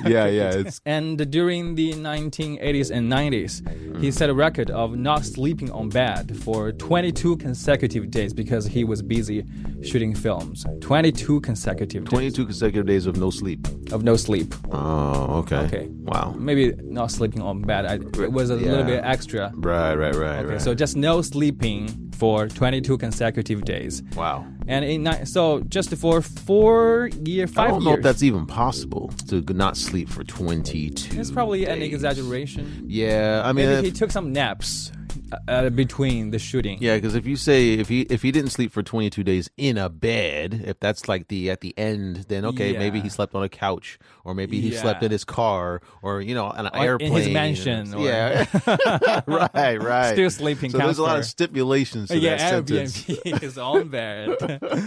[0.06, 0.52] yeah, yeah.
[0.62, 5.90] It's And during the 1980s and 90s, he set a record of not sleeping on
[5.90, 9.46] bed for 22 consecutive days because he was busy
[9.84, 10.66] shooting films.
[10.82, 13.68] 22 consecutive days 22 consecutive days of no sleep.
[13.92, 14.54] of no sleep.
[14.72, 15.58] Oh, okay.
[15.68, 15.88] Okay.
[15.90, 16.34] Wow.
[16.38, 17.86] Maybe not sleeping on bed.
[17.86, 18.72] I, it was a Yeah.
[18.72, 19.52] little bit extra.
[19.56, 20.62] Right, right, right, Okay, right.
[20.62, 21.22] so just no
[21.62, 24.04] sleeping for 22 consecutive days.
[24.16, 24.46] wow.
[24.68, 27.66] And in so just for four year, five.
[27.66, 27.98] I don't know years.
[28.00, 32.86] if that's even possible to not sleep for 22 it's probably an exaggeration.
[32.88, 34.92] Yeah, I mean, Maybe he took some naps
[35.32, 36.78] uh, uh, between the shooting.
[36.82, 39.78] yeah, because if you say if he if he didn't sleep for 22 days in
[39.78, 43.44] a bed, if that's like the at the end, then okay, maybe he slept on
[43.44, 46.82] a couch, or maybe he slept in his car, or you know, an Or in
[46.84, 48.46] airplane, his mansion, or- yeah,
[49.28, 50.14] right, right.
[50.14, 52.66] Still sleeping So there's a lot of stipulations to yeah, that.
[52.66, 54.38] Airbnb is on bed,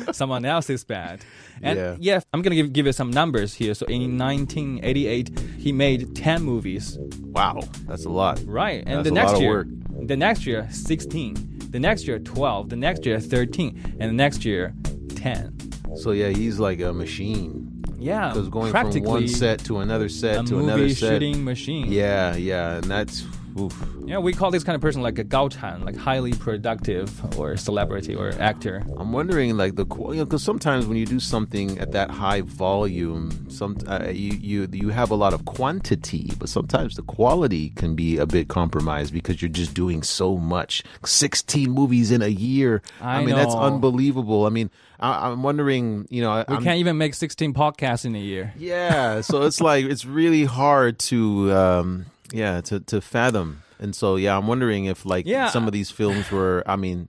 [0.12, 1.24] someone else's bed.
[1.62, 1.96] And Yeah.
[1.98, 2.20] yeah.
[2.33, 3.74] I'm gonna give, give you some numbers here.
[3.74, 8.40] So in 1988, he made 10 movies, Wow, that's a lot.
[8.44, 8.83] right?
[8.87, 9.66] And That's the next year, work.
[10.07, 14.45] The next year 16, the next year 12, the next year 13, and the next
[14.45, 14.75] year
[15.17, 15.57] 10.
[15.97, 17.71] So yeah, he's like a machine.
[17.99, 21.09] Yeah, Because going from one set to another set to another set.
[21.14, 21.90] shooting machine.
[21.90, 23.25] Yeah, yeah, and that's
[23.59, 23.75] oof.
[24.07, 28.14] Yeah, we call this kind of person like a gaochan, like highly productive or celebrity
[28.14, 28.83] or actor.
[28.97, 32.43] I'm wondering, like the you know, because sometimes when you do something at that high
[32.43, 37.71] volume, some uh, you you you have a lot of quantity, but sometimes the quality
[37.71, 40.83] can be a bit compromised because you're just doing so much.
[41.05, 42.83] 16 movies in a year.
[43.01, 44.47] I mean, that's unbelievable.
[44.47, 48.14] I mean, I, I'm wondering, you know, We I'm, can't even make 16 podcasts in
[48.14, 48.53] a year.
[48.57, 53.62] yeah, so it's like it's really hard to um yeah, to to fathom.
[53.79, 55.49] And so yeah, I'm wondering if like Yeah.
[55.51, 57.09] some of these films were I mean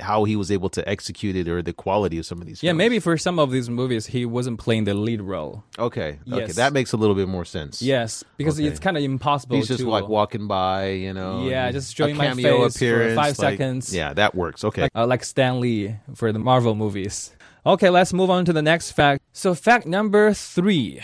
[0.00, 2.72] how he was able to execute it or the quality of some of these Yeah,
[2.72, 5.64] maybe for some of these movies, he wasn't playing the lead role.
[5.78, 6.18] Okay.
[6.32, 7.82] Okay, that makes a little bit more sense.
[7.82, 8.68] Yes, because Okay.
[8.68, 11.46] it's kind of impossible He's just to like walking by, you know.
[11.46, 13.94] Yeah, just showing my face for appearance, five like- seconds.
[13.94, 14.64] Yeah, that works.
[14.64, 14.88] Okay.
[14.94, 17.32] uh, like Stan Lee for the Marvel movies.
[17.66, 19.20] Okay, let's move on to the next fact.
[19.32, 21.00] So, fact number three.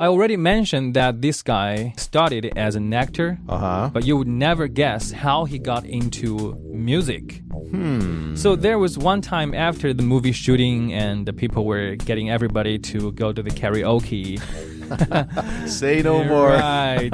[0.00, 3.90] I already mentioned that this guy started as an actor, Uh-huh.
[3.92, 7.42] but you would never guess how he got into music.
[7.70, 8.34] Hmm.
[8.34, 12.78] So there was one time after the movie shooting, and the people were getting everybody
[12.78, 14.40] to go to the karaoke.
[15.68, 16.50] Say no more.
[16.70, 17.12] Right.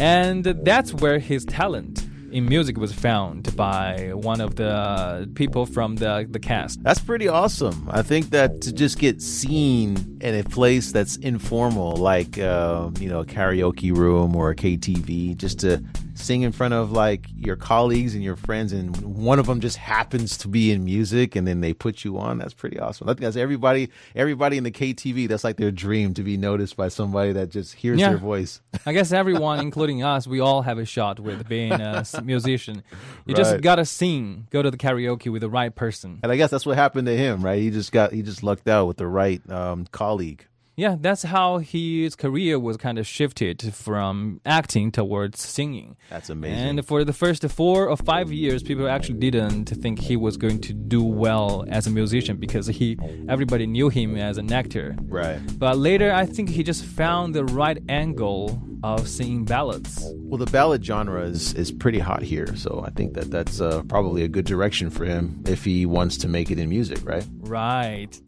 [0.00, 5.96] and that's where his talent in music was found by one of the people from
[5.96, 6.82] the, the cast.
[6.82, 7.88] That's pretty awesome.
[7.90, 13.08] I think that to just get seen in a place that's informal, like uh, you
[13.08, 15.82] know, a karaoke room or a KTV, just to
[16.20, 19.76] sing in front of like your colleagues and your friends, and one of them just
[19.76, 22.38] happens to be in music, and then they put you on.
[22.38, 23.08] That's pretty awesome.
[23.08, 23.90] I think that's everybody.
[24.14, 27.74] Everybody in the KTV, that's like their dream to be noticed by somebody that just
[27.74, 28.10] hears Yeah.
[28.10, 28.60] their voice.
[28.86, 32.82] I guess everyone, including us, we all have a shot with being a musician.
[33.26, 33.36] You Right.
[33.36, 36.20] just gotta sing, go to the karaoke with the right person.
[36.22, 37.60] And I guess that's what happened to him, right?
[37.60, 40.46] He just got he just lucked out with the right um, colleague.
[40.80, 45.98] Yeah, that's how his career was kind of shifted from acting towards singing.
[46.08, 46.78] That's amazing.
[46.78, 50.58] And for the first four or five years, people actually didn't think he was going
[50.62, 52.96] to do well as a musician because he
[53.28, 54.96] everybody knew him as an actor.
[55.02, 55.38] right.
[55.58, 60.02] But later, I think he just found the right angle of singing ballads.
[60.16, 63.82] Well, the ballad genre is, is pretty hot here, so I think that that's uh,
[63.82, 67.26] probably a good direction for him if he wants to make it in music, right?
[67.40, 68.18] Right.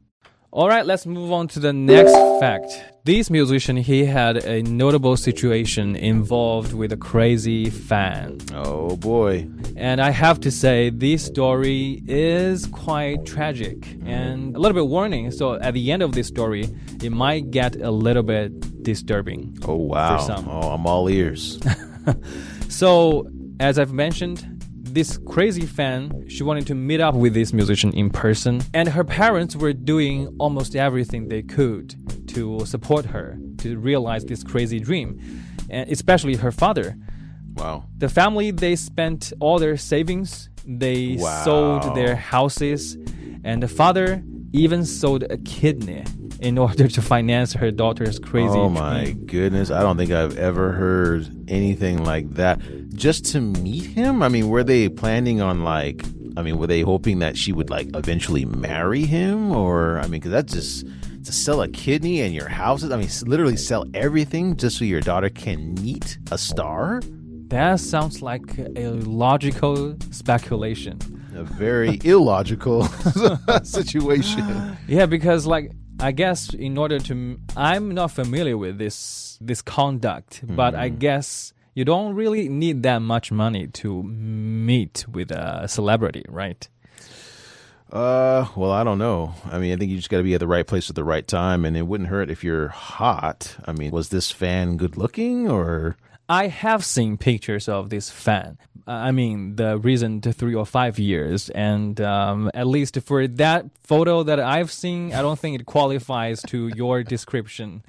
[0.55, 2.71] All right, let's move on to the next fact.
[3.05, 8.39] This musician, he had a notable situation involved with a crazy fan.
[8.53, 9.49] Oh boy.
[9.77, 15.31] And I have to say, this story is quite tragic and a little bit warning.
[15.31, 16.69] So at the end of this story,
[17.03, 19.57] it might get a little bit disturbing.
[19.67, 20.19] Oh wow.
[20.19, 20.49] For some.
[20.51, 21.59] Oh, I'm all ears.
[22.69, 23.29] So,
[23.61, 24.52] as I've mentioned,
[24.95, 29.05] this crazy fan, she wanted to meet up with this musician in person, and her
[29.05, 31.95] parents were doing almost everything they could
[32.29, 35.19] to support her to realize this crazy dream,
[35.71, 36.97] and especially her father.
[37.55, 37.85] wow.
[37.99, 41.45] The family they spent all their savings, they Wow.
[41.45, 42.97] sold their houses,
[43.45, 44.23] and the father
[44.53, 46.05] even sold a kidney
[46.41, 48.75] in order to finance her daughter's crazy Oh dream.
[48.75, 49.71] my goodness.
[49.71, 52.61] I don't think I've ever heard anything like that.
[52.95, 54.23] Just to meet him?
[54.23, 56.05] I mean, were they planning on like
[56.37, 60.21] I mean, were they hoping that she would like eventually marry him or I mean,
[60.21, 60.87] cuz that's just
[61.25, 62.91] to sell a kidney and your houses.
[62.91, 67.01] I mean, literally sell everything just so your daughter can meet a star.
[67.49, 70.99] That sounds like a logical speculation.
[71.35, 72.85] A very illogical
[73.63, 74.77] situation.
[74.87, 80.43] Yeah, because like I guess in order to I'm not familiar with this this conduct,
[80.47, 86.25] but I guess you don't really need that much money to meet with a celebrity,
[86.29, 86.69] right?
[87.91, 89.35] Uh, well, I don't know.
[89.45, 91.05] I mean, I think you just got to be at the right place at the
[91.05, 93.55] right time, and it wouldn't hurt if you're hot.
[93.67, 95.97] I mean, was this fan good looking or?
[96.29, 98.59] I have seen pictures of this fan.
[98.87, 103.67] Uh, I mean, the recent three or five years, and um, at least for that
[103.85, 107.85] photo that I've seen, I don't think it qualifies to your description.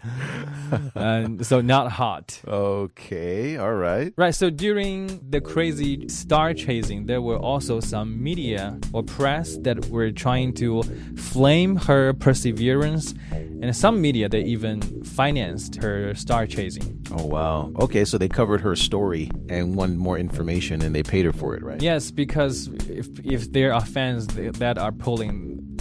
[0.94, 2.40] and so not hot.
[2.48, 4.14] Okay, all right.
[4.18, 9.90] Right, so during the crazy star chasing, there were also some media or press that
[9.90, 10.84] were trying to
[11.18, 17.00] flame her perseverance, and some media that even financed her star chasing.
[17.12, 17.72] Oh wow.
[17.80, 21.56] Okay, so they covered her story and wanted more information, and they paid her for
[21.58, 21.82] it, right?
[21.82, 22.70] Yes, because
[23.02, 24.28] if if there are fans
[24.64, 25.34] that are pulling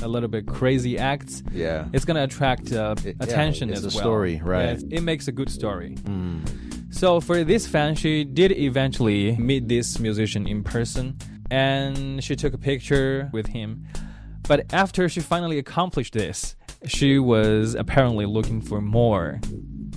[0.02, 1.86] a little bit crazy acts, Yeah.
[1.92, 4.02] it's gonna attract uh, It- yeah, attention it's as a well.
[4.04, 4.64] story, right.
[4.64, 5.94] Yeah, it- it makes a good story.
[6.90, 11.04] So for this fan, she did eventually meet this musician in person,
[11.48, 13.84] and she took a picture with him.
[14.48, 19.40] But after she finally accomplished this, she was apparently looking for more.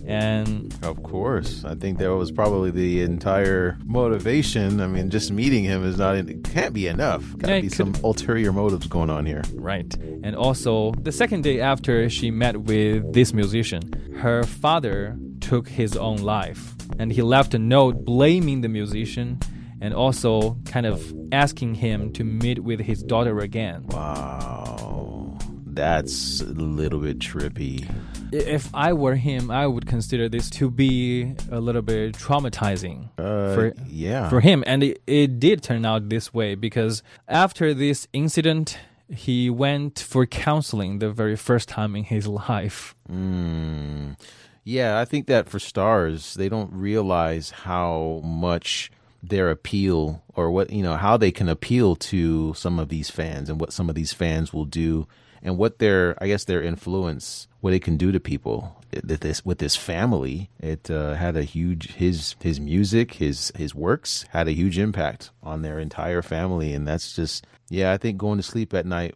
[0.07, 1.63] And Of course.
[1.65, 4.79] I think that was probably the entire motivation.
[4.81, 7.23] I mean, just meeting him is not, it can't be enough.
[7.37, 9.41] Got to Yeah, be some ulterior motives going on here.
[9.53, 9.91] Right.
[10.23, 13.81] And also, the second day after she met with this musician,
[14.17, 16.73] her father took his own life.
[16.99, 19.39] And he left a note blaming the musician
[19.81, 23.85] and also kind of asking him to meet with his daughter again.
[23.87, 25.37] Wow.
[25.65, 27.85] That's a little bit trippy.
[28.31, 33.53] If I were him, I would consider this to be a little bit traumatizing Uh,
[33.55, 34.29] for yeah.
[34.29, 38.77] for him, and it, it did turn out this way because after this incident,
[39.09, 42.95] he went for counseling the very first time in his life.
[43.11, 44.17] Mm.
[44.63, 50.71] Yeah, I think that for stars, they don't realize how much their appeal or what,
[50.71, 53.95] you know, how they can appeal to some of these fans and what some of
[53.95, 55.07] these fans will do
[55.45, 58.75] and what their, I guess, their influence, what it can do to people.
[58.91, 63.73] It- This with this family, it uh, had a huge his his music, his his
[63.75, 67.91] works had a huge impact on their entire family, and that's just yeah.
[67.93, 69.15] I think going to sleep at night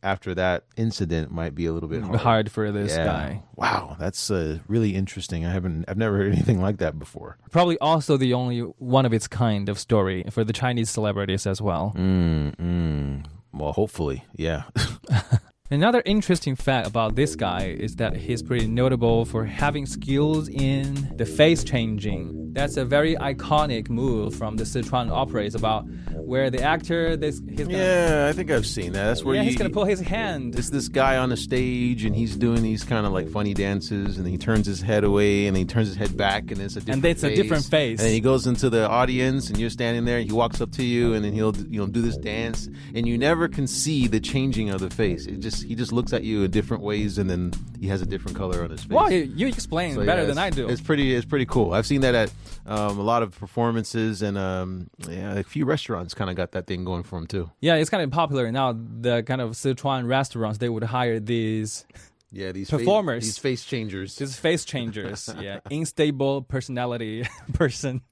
[0.00, 2.20] after that incident might be a little bit hard.
[2.20, 3.04] Hard for this Yeah.
[3.04, 3.42] guy.
[3.56, 5.44] Wow, that's uh, really interesting.
[5.44, 7.36] I haven't, I've never heard anything like that before.
[7.50, 11.60] Probably also the only one of its kind of story for the Chinese celebrities as
[11.60, 11.92] well.
[11.96, 13.24] Mm, mm.
[13.52, 14.62] Well, hopefully, yeah.
[15.70, 21.14] Another interesting fact about this guy is that he's pretty notable for having skills in
[21.18, 22.54] the face changing.
[22.54, 25.44] That's a very iconic move from the Sichuan opera.
[25.44, 25.86] It's about
[26.28, 29.06] where the actor, this, he's gonna, yeah, I think I've seen that.
[29.06, 30.58] That's where yeah, you, he's gonna pull his hand.
[30.58, 34.18] It's this guy on the stage, and he's doing these kind of like funny dances,
[34.18, 36.80] and he turns his head away, and he turns his head back, and it's a
[36.80, 36.96] different.
[36.96, 37.38] And it's a face.
[37.38, 38.00] different face.
[38.00, 40.84] And he goes into the audience, and you're standing there, and he walks up to
[40.84, 44.20] you, and then he'll you know do this dance, and you never can see the
[44.20, 45.26] changing of the face.
[45.26, 48.06] It just he just looks at you in different ways, and then he has a
[48.06, 48.90] different color on his face.
[48.90, 50.68] Wow, you, you explain So, better yeah, than I do.
[50.68, 51.14] It's pretty.
[51.14, 51.72] It's pretty cool.
[51.72, 52.32] I've seen that at
[52.66, 56.66] um, a lot of performances, and um, yeah, a few restaurants kind of got that
[56.66, 57.50] thing going for him too.
[57.60, 58.74] Yeah, it's kind of popular now.
[59.00, 61.86] The kind of Sichuan restaurants they would hire these
[62.32, 63.24] Yeah, these Performers.
[63.24, 64.16] these face changers.
[64.16, 65.30] these face changers.
[65.40, 68.02] yeah, unstable personality person.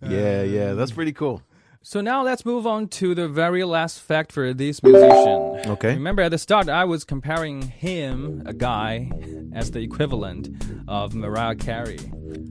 [0.00, 1.42] yeah, yeah, that's pretty cool.
[1.84, 5.62] So now let's move on to the very last fact for this musician.
[5.66, 5.94] Okay.
[5.94, 9.10] Remember at the start I was comparing him, a guy,
[9.52, 10.48] as the equivalent
[10.86, 11.98] of Mariah Carey.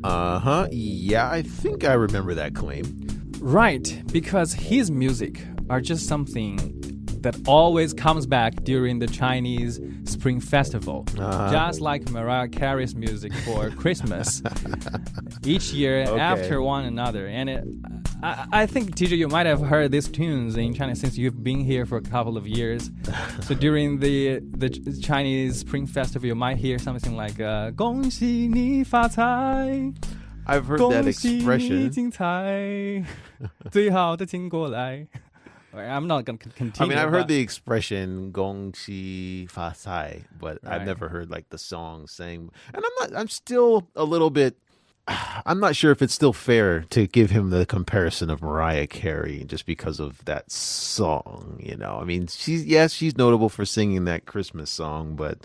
[0.04, 0.68] Uh huh.
[0.72, 2.86] Yeah, I think I remember that claim.
[3.41, 6.73] Right, because his music are just something
[7.23, 11.05] that always comes back during the Chinese Spring Festival.
[11.19, 11.51] Uh-huh.
[11.51, 14.43] Just like Mariah Carey's music for Christmas.
[15.45, 16.21] Each year Okay.
[16.21, 17.27] after one another.
[17.27, 17.65] And it,
[18.23, 21.61] I, I think, TJ, you might have heard these tunes in China since you've been
[21.61, 22.91] here for a couple of years.
[23.41, 29.93] so during the the Ch- Chinese Spring Festival, you might hear something like uh, 恭喜你发财
[30.49, 33.05] I've heard that 恭喜你 expression.
[33.41, 35.07] 精 彩，最好的请过来。
[35.75, 36.89] Alright, I'm not gonna con- I continue.
[36.95, 40.87] mean, I've but- heard the expression "gong xi fa sai," but I've Right.
[40.87, 42.49] never heard like the song saying.
[42.73, 43.21] And I'm not.
[43.21, 44.57] I'm still a little bit.
[45.45, 49.45] I'm not sure if it's still fair to give him the comparison of Mariah Carey
[49.47, 51.61] just because of that song.
[51.63, 55.39] You know, I mean, she's yes, she's notable for singing that Christmas song, but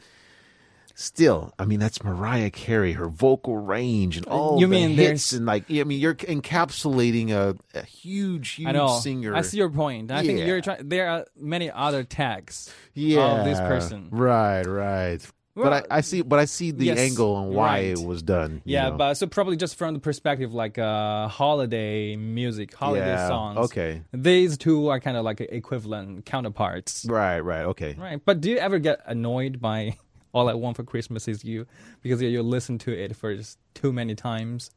[0.97, 5.33] still, I mean, that's Mariah Carey, her vocal range and all You the mean hits
[5.33, 8.99] and like, I mean, you're encapsulating a, a huge, huge I know.
[8.99, 9.37] singer.
[9.37, 10.11] I see your point.
[10.11, 10.89] I think you're trying.
[10.89, 14.09] There are many other tags yeah, of this person.
[14.11, 15.21] Right, right.
[15.55, 17.85] Well, but I, I see, but I see the yes, angle on why right.
[17.87, 18.61] it was done.
[18.67, 18.97] Yeah, know?
[18.99, 23.59] but so probably just from the perspective like uh, holiday music, holiday Yeah, songs.
[23.59, 24.03] okay.
[24.13, 27.07] These two are kind of like equivalent counterparts.
[27.09, 27.97] right, right, okay.
[27.99, 28.21] Right.
[28.23, 29.97] But do you ever get annoyed by
[30.37, 31.67] All I Want for Christmas Is You
[32.03, 34.71] because you, you listen to it for just too many times?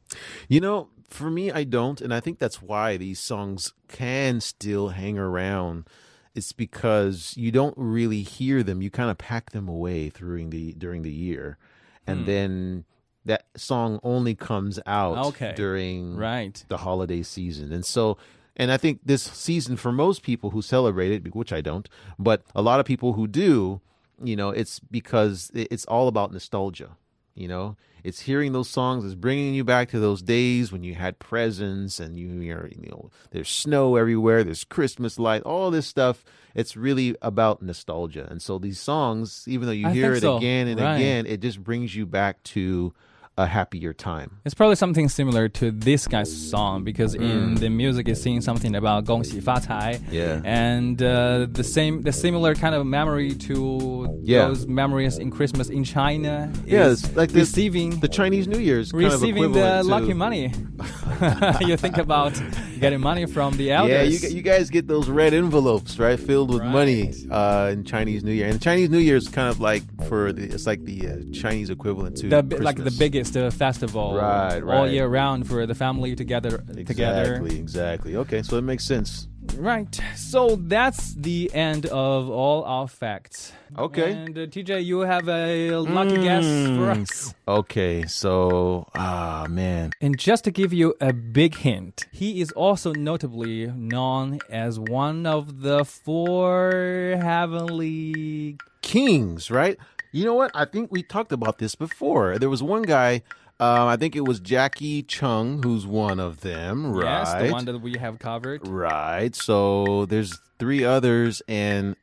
[0.48, 4.90] You know, for me, I don't, and I think that's why these songs can still
[4.90, 5.86] hang around.
[6.34, 10.72] It's because you don't really hear them; you kind of pack them away during the
[10.78, 11.58] during the year,
[12.06, 12.12] Hmm.
[12.12, 12.86] and then
[13.26, 15.52] that song only comes out Okay.
[15.58, 16.64] during Right.
[16.70, 18.18] the holiday season, and so.
[18.56, 21.88] And I think this season, for most people who celebrate it, which I don't,
[22.18, 23.80] but a lot of people who do,
[24.22, 26.98] you know, it's because it's all about nostalgia.
[27.36, 30.96] You know, it's hearing those songs, it's bringing you back to those days when you
[30.96, 36.26] had presents and you, you know, there's snow everywhere, there's Christmas light, all this stuff.
[36.54, 38.28] It's really about nostalgia.
[38.30, 40.38] And so these songs, even though you I hear it so.
[40.38, 40.96] again and Right.
[40.96, 42.94] again, it just brings you back to
[43.39, 44.31] a happier time.
[44.45, 48.77] It's probably something similar to this guy's song because in the music it's saying something
[48.77, 49.95] about 恭喜发财.
[49.95, 50.13] Mm.
[50.13, 50.41] Yeah.
[50.45, 54.47] And uh, the same, the similar kind of memory to Yeah.
[54.47, 56.49] those memories in Christmas in China.
[56.65, 59.85] Yeah, is it's like this- receiving The Chinese New Year's kind of receiving the equivalent
[59.85, 60.53] to- lucky money.
[61.61, 62.33] you think about
[62.79, 64.23] getting money from the elders.
[64.23, 68.23] Yeah, you, you guys get those red envelopes, right, filled with money uh, in Chinese
[68.23, 68.47] New Year.
[68.49, 71.71] And Chinese New Year is kind of like for the, it's like the uh, Chinese
[71.71, 72.99] equivalent to the, bi- like the Christmas.
[73.32, 74.92] biggest uh, festival Right, all right.
[74.92, 78.16] year round for the family together together Exactly, exactly.
[78.16, 79.28] Okay, so it makes sense.
[79.58, 84.12] right so that's the end of all our facts Okay.
[84.12, 87.02] and uh, tj you have a lucky guess for Mm.
[87.02, 92.52] us Okay, so ah man, and just to give you a big hint he is
[92.52, 99.78] also notably known as one of the four heavenly Kings, right?
[100.12, 100.52] You know what?
[100.54, 102.38] I think we talked about this before.
[102.40, 103.22] There was one guy.
[103.62, 107.04] Um, I think it was Jacky Cheung, who's one of them, right?
[107.04, 109.36] yes the one that we have covered Right.
[109.36, 111.98] So there's three others, and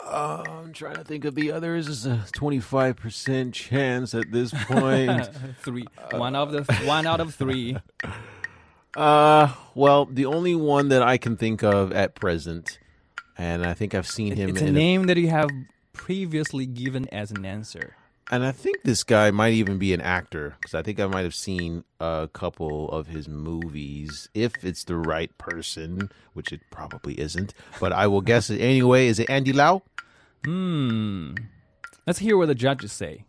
[0.00, 1.88] uh, I'm trying to think of the others.
[1.88, 5.28] It's a 25% chance at this point.
[5.62, 7.76] three one of the one out of three
[8.96, 12.78] uh, well, the only one that I can think of at present,
[13.36, 15.50] and I think I've seen him it's a name that you have
[15.96, 17.96] previously given as an answer
[18.30, 21.22] and I think this guy might even be an actor because I think I might
[21.22, 24.28] have seen a couple of his movies.
[24.34, 29.06] If it's the right person, which it probably isn't, but I will guess it anyway.
[29.06, 29.82] Is it Andy Lau?
[30.44, 31.34] Hmm.
[32.04, 33.24] Let's hear what the judges say.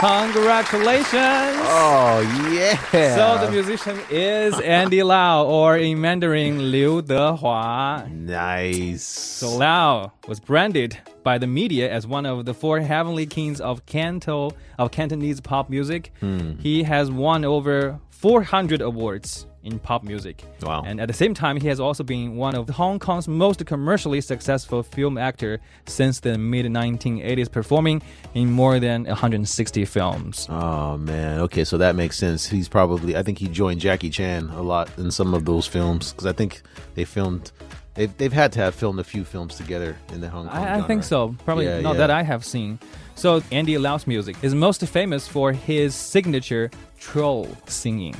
[0.00, 1.56] Congratulations!
[1.64, 2.20] Oh
[2.52, 3.16] yeah.
[3.16, 8.06] So the musician is Andy Lau, or in Mandarin, Liu Dehua.
[8.12, 9.02] nice.
[9.02, 13.86] So Lau was branded by the media as one of the four heavenly kings of
[13.86, 16.12] Canto of Cantonese pop music.
[16.20, 16.58] Hmm.
[16.58, 20.44] He has won over 400 awards in pop music.
[20.62, 20.82] Wow.
[20.86, 24.20] And at the same time, he has also been one of Hong Kong's most commercially
[24.20, 28.00] successful film actor since the mid 1980s, performing
[28.34, 30.46] in more than 160 films.
[30.48, 31.40] Oh man.
[31.40, 32.46] Okay, so that makes sense.
[32.46, 33.16] He's probably.
[33.16, 36.32] I think he joined Jackie Chan a lot in some of those films because I
[36.32, 36.62] think
[36.94, 37.50] they filmed.
[37.94, 40.54] They've, they've had to have filmed a few films together in the Hong Kong.
[40.56, 41.34] I, I think so.
[41.46, 41.98] Probably Yeah, not yeah.
[42.00, 42.78] that I have seen.
[43.14, 48.14] So Andy Lau's music is most famous for his signature troll singing.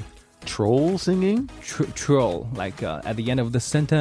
[0.46, 1.50] Troll singing.
[1.60, 3.96] Tr- troll, like uh, at the end of the sentence.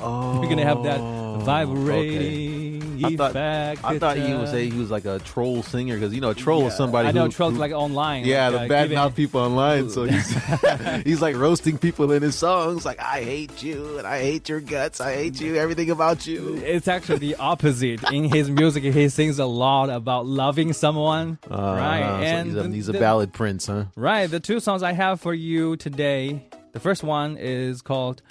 [0.00, 1.44] Oh, You're gonna have that okay.
[1.44, 3.84] vibrating I thought, effect.
[3.84, 6.30] I thought he was uh, say he was like a troll singer because you know
[6.30, 8.24] a troll is somebody I know who, trolls who- like online.
[8.24, 9.90] yeah like, the uh, bad giving- mouth people online.
[9.90, 10.30] So he's
[11.04, 14.60] he's like roasting people in his songs like I hate you and I hate your
[14.60, 15.00] guts.
[15.00, 15.56] I hate you.
[15.56, 16.56] Everything about you.
[16.64, 18.02] It's actually the opposite.
[18.12, 22.02] In his music, he sings a lot about loving someone, right?
[22.02, 23.84] Uh, so And he's a, he's a the- ballad prince, huh?
[23.94, 24.26] Right.
[24.30, 26.48] The two songs I have for you today.
[26.72, 28.22] The first one is called.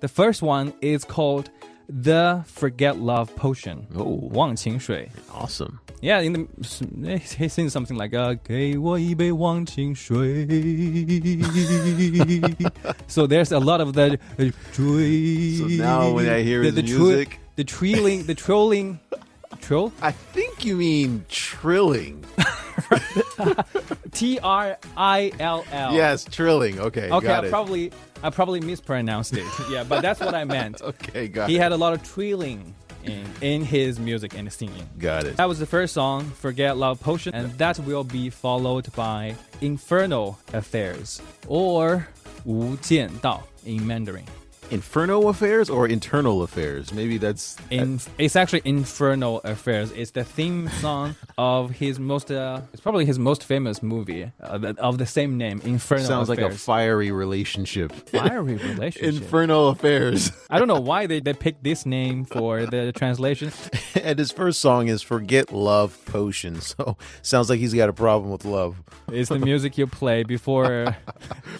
[0.00, 1.50] The first one is called
[1.88, 4.28] "The Forget Love Potion." Oh.
[4.32, 5.08] 忘情水.
[5.32, 5.78] Awesome.
[6.02, 10.44] Yeah, in the he sings something like uh, 给我一杯忘情水.
[13.06, 16.82] so there's a lot of the uh, So now when I hear the, his the
[16.82, 18.98] twi- music- the trailing, the trolling,
[19.62, 22.22] troll, I think you mean trilling.
[24.11, 25.93] T R I L L.
[25.93, 26.79] Yes, trilling.
[26.79, 27.33] Okay, okay.
[27.33, 27.91] I probably
[28.23, 29.45] I probably mispronounced it.
[29.71, 30.81] yeah, but that's what I meant.
[30.81, 31.57] okay, got he it.
[31.57, 32.75] He had a lot of trilling.
[33.01, 34.87] In, in, his music and singing.
[34.97, 35.37] Got it.
[35.37, 40.37] That was the first song, Forget Love Potion, and that will be followed by Infernal
[40.51, 42.05] Affairs or
[42.43, 44.25] Wu Jian Dao in Mandarin.
[44.71, 46.93] Inferno affairs or internal affairs?
[46.93, 49.91] Maybe that's In, it's actually Infernal Affairs.
[49.91, 54.73] It's the theme song of his most, uh, it's probably his most famous movie uh,
[54.77, 57.91] of the same name, Infernal sounds like a fiery relationship.
[58.09, 59.23] fiery relationship.
[59.23, 60.31] Infernal affairs.
[60.49, 63.51] I don't know why they, they picked this name for the translation.
[63.95, 66.61] and his first song is Forget Love Potion.
[66.61, 70.95] So sounds like he's got a problem with love It's the music you play before,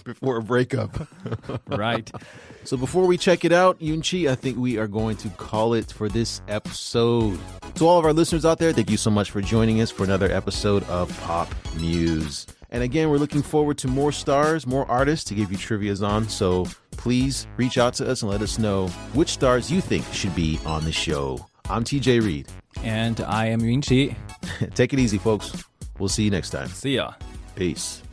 [0.03, 1.07] before a breakup.
[1.67, 2.11] right?
[2.69, 5.91] So before we check it out, Yunchi, I think we are going to call it
[5.91, 7.39] for this episode.
[7.73, 10.03] To all of our listeners out there, thank you so much for joining us for
[10.03, 12.45] another episode of Pop Muse.
[12.69, 16.29] And again, we're looking forward to more stars, more artists to give you trivias on.
[16.29, 20.35] So please reach out to us and let us know which stars you think should
[20.35, 21.43] be on the show.
[21.71, 22.49] I'm TJ Reed.
[22.83, 24.15] And I am Yun Chi.
[24.75, 25.63] Take it easy, folks.
[25.97, 26.67] We'll see you next time.
[26.67, 27.13] See ya.
[27.55, 28.03] Peace.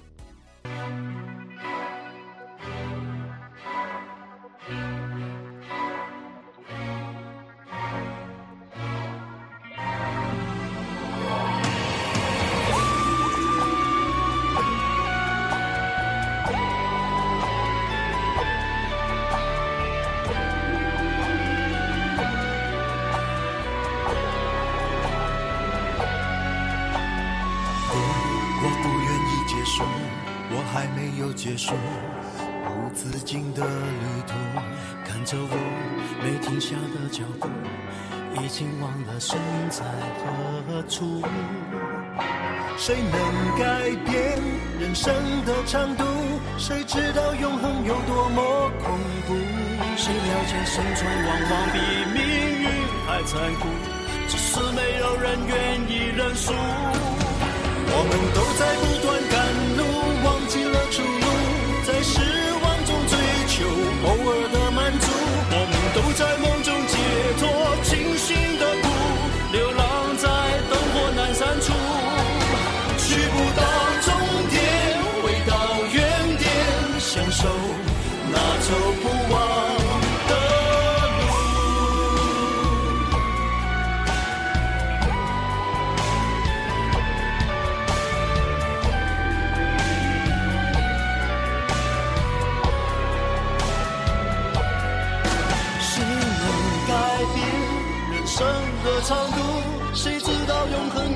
[31.47, 31.75] 结束
[32.67, 34.35] 无止境的旅途。
[35.05, 35.55] 看着我
[36.21, 37.47] 没停下的脚步，
[38.43, 39.39] 已经忘了身
[39.71, 39.85] 在
[40.19, 41.23] 何处。
[42.77, 43.15] 谁能
[43.57, 43.63] 改
[44.11, 44.43] 变
[44.81, 46.03] 人生的长度？
[46.59, 49.37] 谁知道永恒有多么恐怖？
[49.97, 51.79] 谁了解生存往往比
[52.11, 52.19] 命
[52.59, 52.67] 运
[53.07, 53.69] 还残酷？
[54.27, 55.55] 只是没有人愿
[55.89, 56.53] 意认输。
[57.89, 59.35] 我们都在不断赶
[59.79, 59.81] 路，
[60.27, 60.97] 忘记了出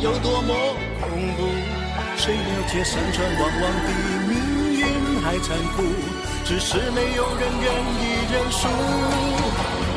[0.02, 0.54] 有多么
[1.00, 1.44] 恐怖？
[2.16, 3.88] 谁了解山川往往比
[4.28, 4.34] 命
[4.80, 5.84] 运还残酷？
[6.44, 8.66] 只是没有人愿意认输。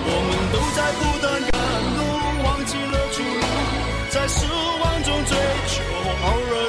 [0.05, 1.55] 我们都在不断赶
[1.95, 1.99] 路，
[2.43, 3.43] 忘记了出路，
[4.09, 4.45] 在失
[4.81, 5.31] 望中追
[5.67, 5.73] 求
[6.25, 6.62] 偶尔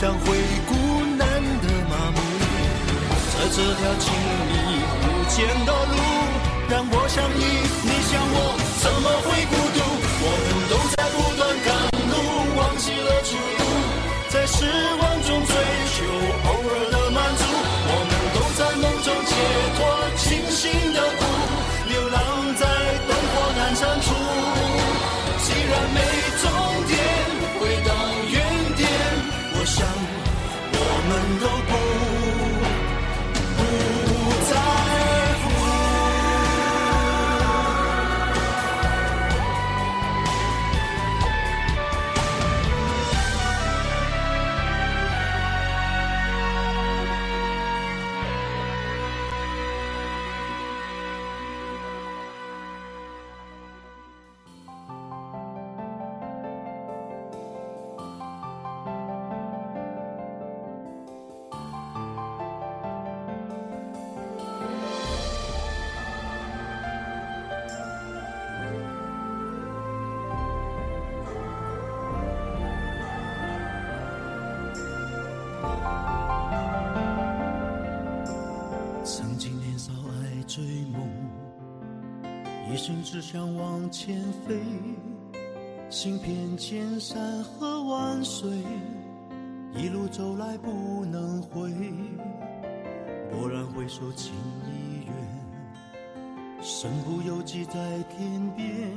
[0.00, 0.24] 想回
[0.66, 0.72] 顾
[1.18, 1.28] 难
[1.60, 2.16] 的麻木。
[3.36, 4.08] 在这条亲
[4.48, 6.00] 密无间的路，
[6.70, 7.44] 让我想你，
[7.84, 9.78] 你想我，怎么会孤独？
[10.24, 11.68] 我们都在不断赶
[12.08, 12.16] 路，
[12.56, 13.62] 忘记了出路，
[14.30, 15.52] 在失望中追
[15.92, 16.00] 求
[82.72, 84.60] 一生只想往前飞，
[85.88, 88.48] 行遍千山和万水，
[89.74, 91.68] 一路走来不能回，
[93.32, 94.32] 蓦然回首，情
[94.68, 95.12] 已远，
[96.62, 98.88] 身不由己在天边，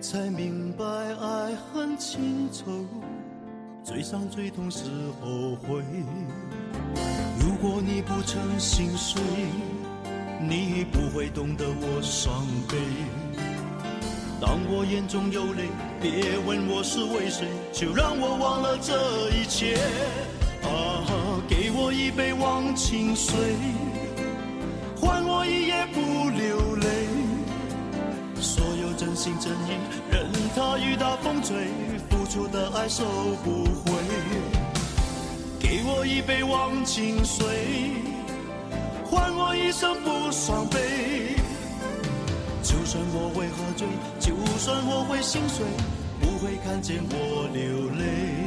[0.00, 2.86] 才明白爱恨情仇，
[3.82, 4.84] 最伤最痛是
[5.20, 5.82] 后悔。
[7.40, 9.20] 如果你不曾心碎，
[10.42, 12.78] 你不会懂得我伤悲。
[14.40, 15.68] 当我眼中有泪，
[16.00, 19.76] 别问我是为谁，就让我忘了这一切。
[20.62, 23.34] 啊，给我一杯忘情水，
[24.96, 26.88] 换我一夜不流泪。
[28.40, 29.76] 所有真心真意，
[30.10, 30.26] 任
[30.56, 31.68] 它雨打风吹，
[32.08, 33.04] 付出的爱收
[33.44, 33.92] 不回。
[35.58, 37.44] 给我一杯忘情水，
[39.10, 41.34] 换我一生不伤悲。
[42.62, 43.88] 就算我会喝醉，
[44.20, 45.66] 就算我会心碎，
[46.20, 48.39] 不会看见我流泪。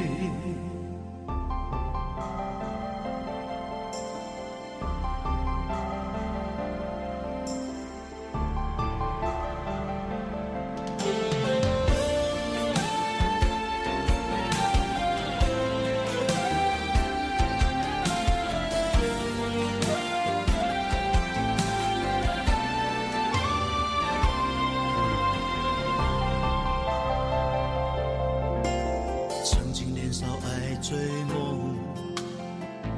[30.84, 30.98] 追
[31.34, 31.78] 梦，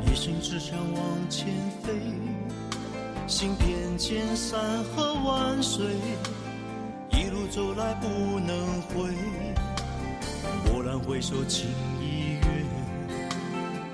[0.02, 1.46] 一心只想往前
[1.84, 1.94] 飞，
[3.28, 5.86] 行遍千山和万水，
[7.12, 9.14] 一路走来不能回。
[10.66, 11.70] 蓦然回首，情
[12.02, 12.66] 已远，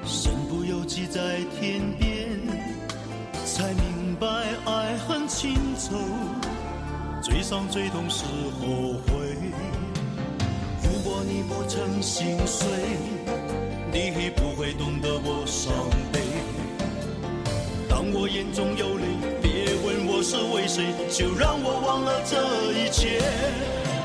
[0.06, 2.30] 身不由己在天边，
[3.46, 4.26] 才明白
[4.68, 5.98] 爱恨情仇，
[7.22, 8.24] 最伤最痛是
[8.62, 9.36] 后悔。
[10.82, 12.70] 如果你不曾心碎，
[13.94, 15.74] 你不会懂得我伤
[16.14, 16.20] 悲。
[17.90, 19.06] 当我眼中有泪，
[19.42, 22.38] 别问我是为谁，就让我忘了这
[22.72, 23.20] 一切。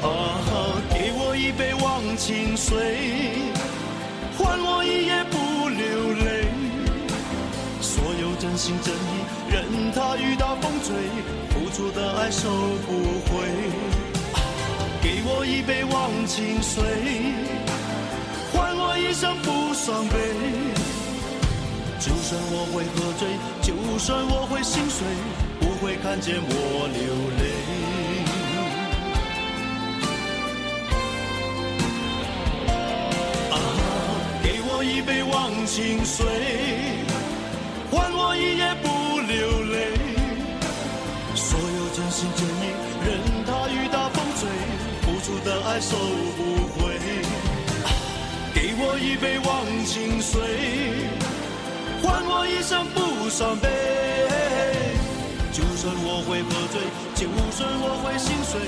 [0.03, 2.77] 啊，给我一杯忘情水，
[4.37, 6.49] 换我一夜不流泪。
[7.81, 9.65] 所有真心真意，任
[9.95, 10.95] 它雨打风吹，
[11.51, 12.51] 付出的爱收
[12.87, 12.93] 不
[13.31, 13.47] 回。
[15.01, 16.83] 给我一杯忘情水，
[18.99, 20.17] 一生不伤悲。
[21.99, 23.27] 就算我会喝醉，
[23.63, 25.07] 就算我会心碎，
[25.61, 27.03] 不会看见我流
[27.39, 27.43] 泪。
[33.51, 33.57] 啊，
[34.43, 36.27] 给我一杯忘情水，
[37.91, 38.87] 换我一夜不
[39.21, 39.75] 流泪。
[41.35, 42.65] 所有真心真意，
[43.05, 43.09] 任
[43.47, 44.49] 它雨打风吹，
[45.03, 45.97] 付出的爱收
[46.37, 46.39] 不
[46.79, 46.86] 回。
[48.99, 50.41] 一杯忘情水，
[52.03, 53.69] 换我一生不伤悲。
[55.53, 56.81] 就算我会喝醉，
[57.15, 58.61] 就算我会心碎，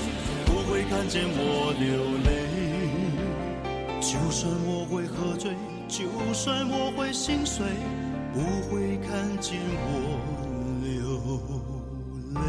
[0.46, 2.28] 不会看见我流泪。
[4.00, 5.52] 就算我会喝醉，
[5.88, 7.66] 就算我会心碎，
[8.32, 9.86] 不会看见我
[10.82, 10.88] 流
[12.34, 12.40] 泪。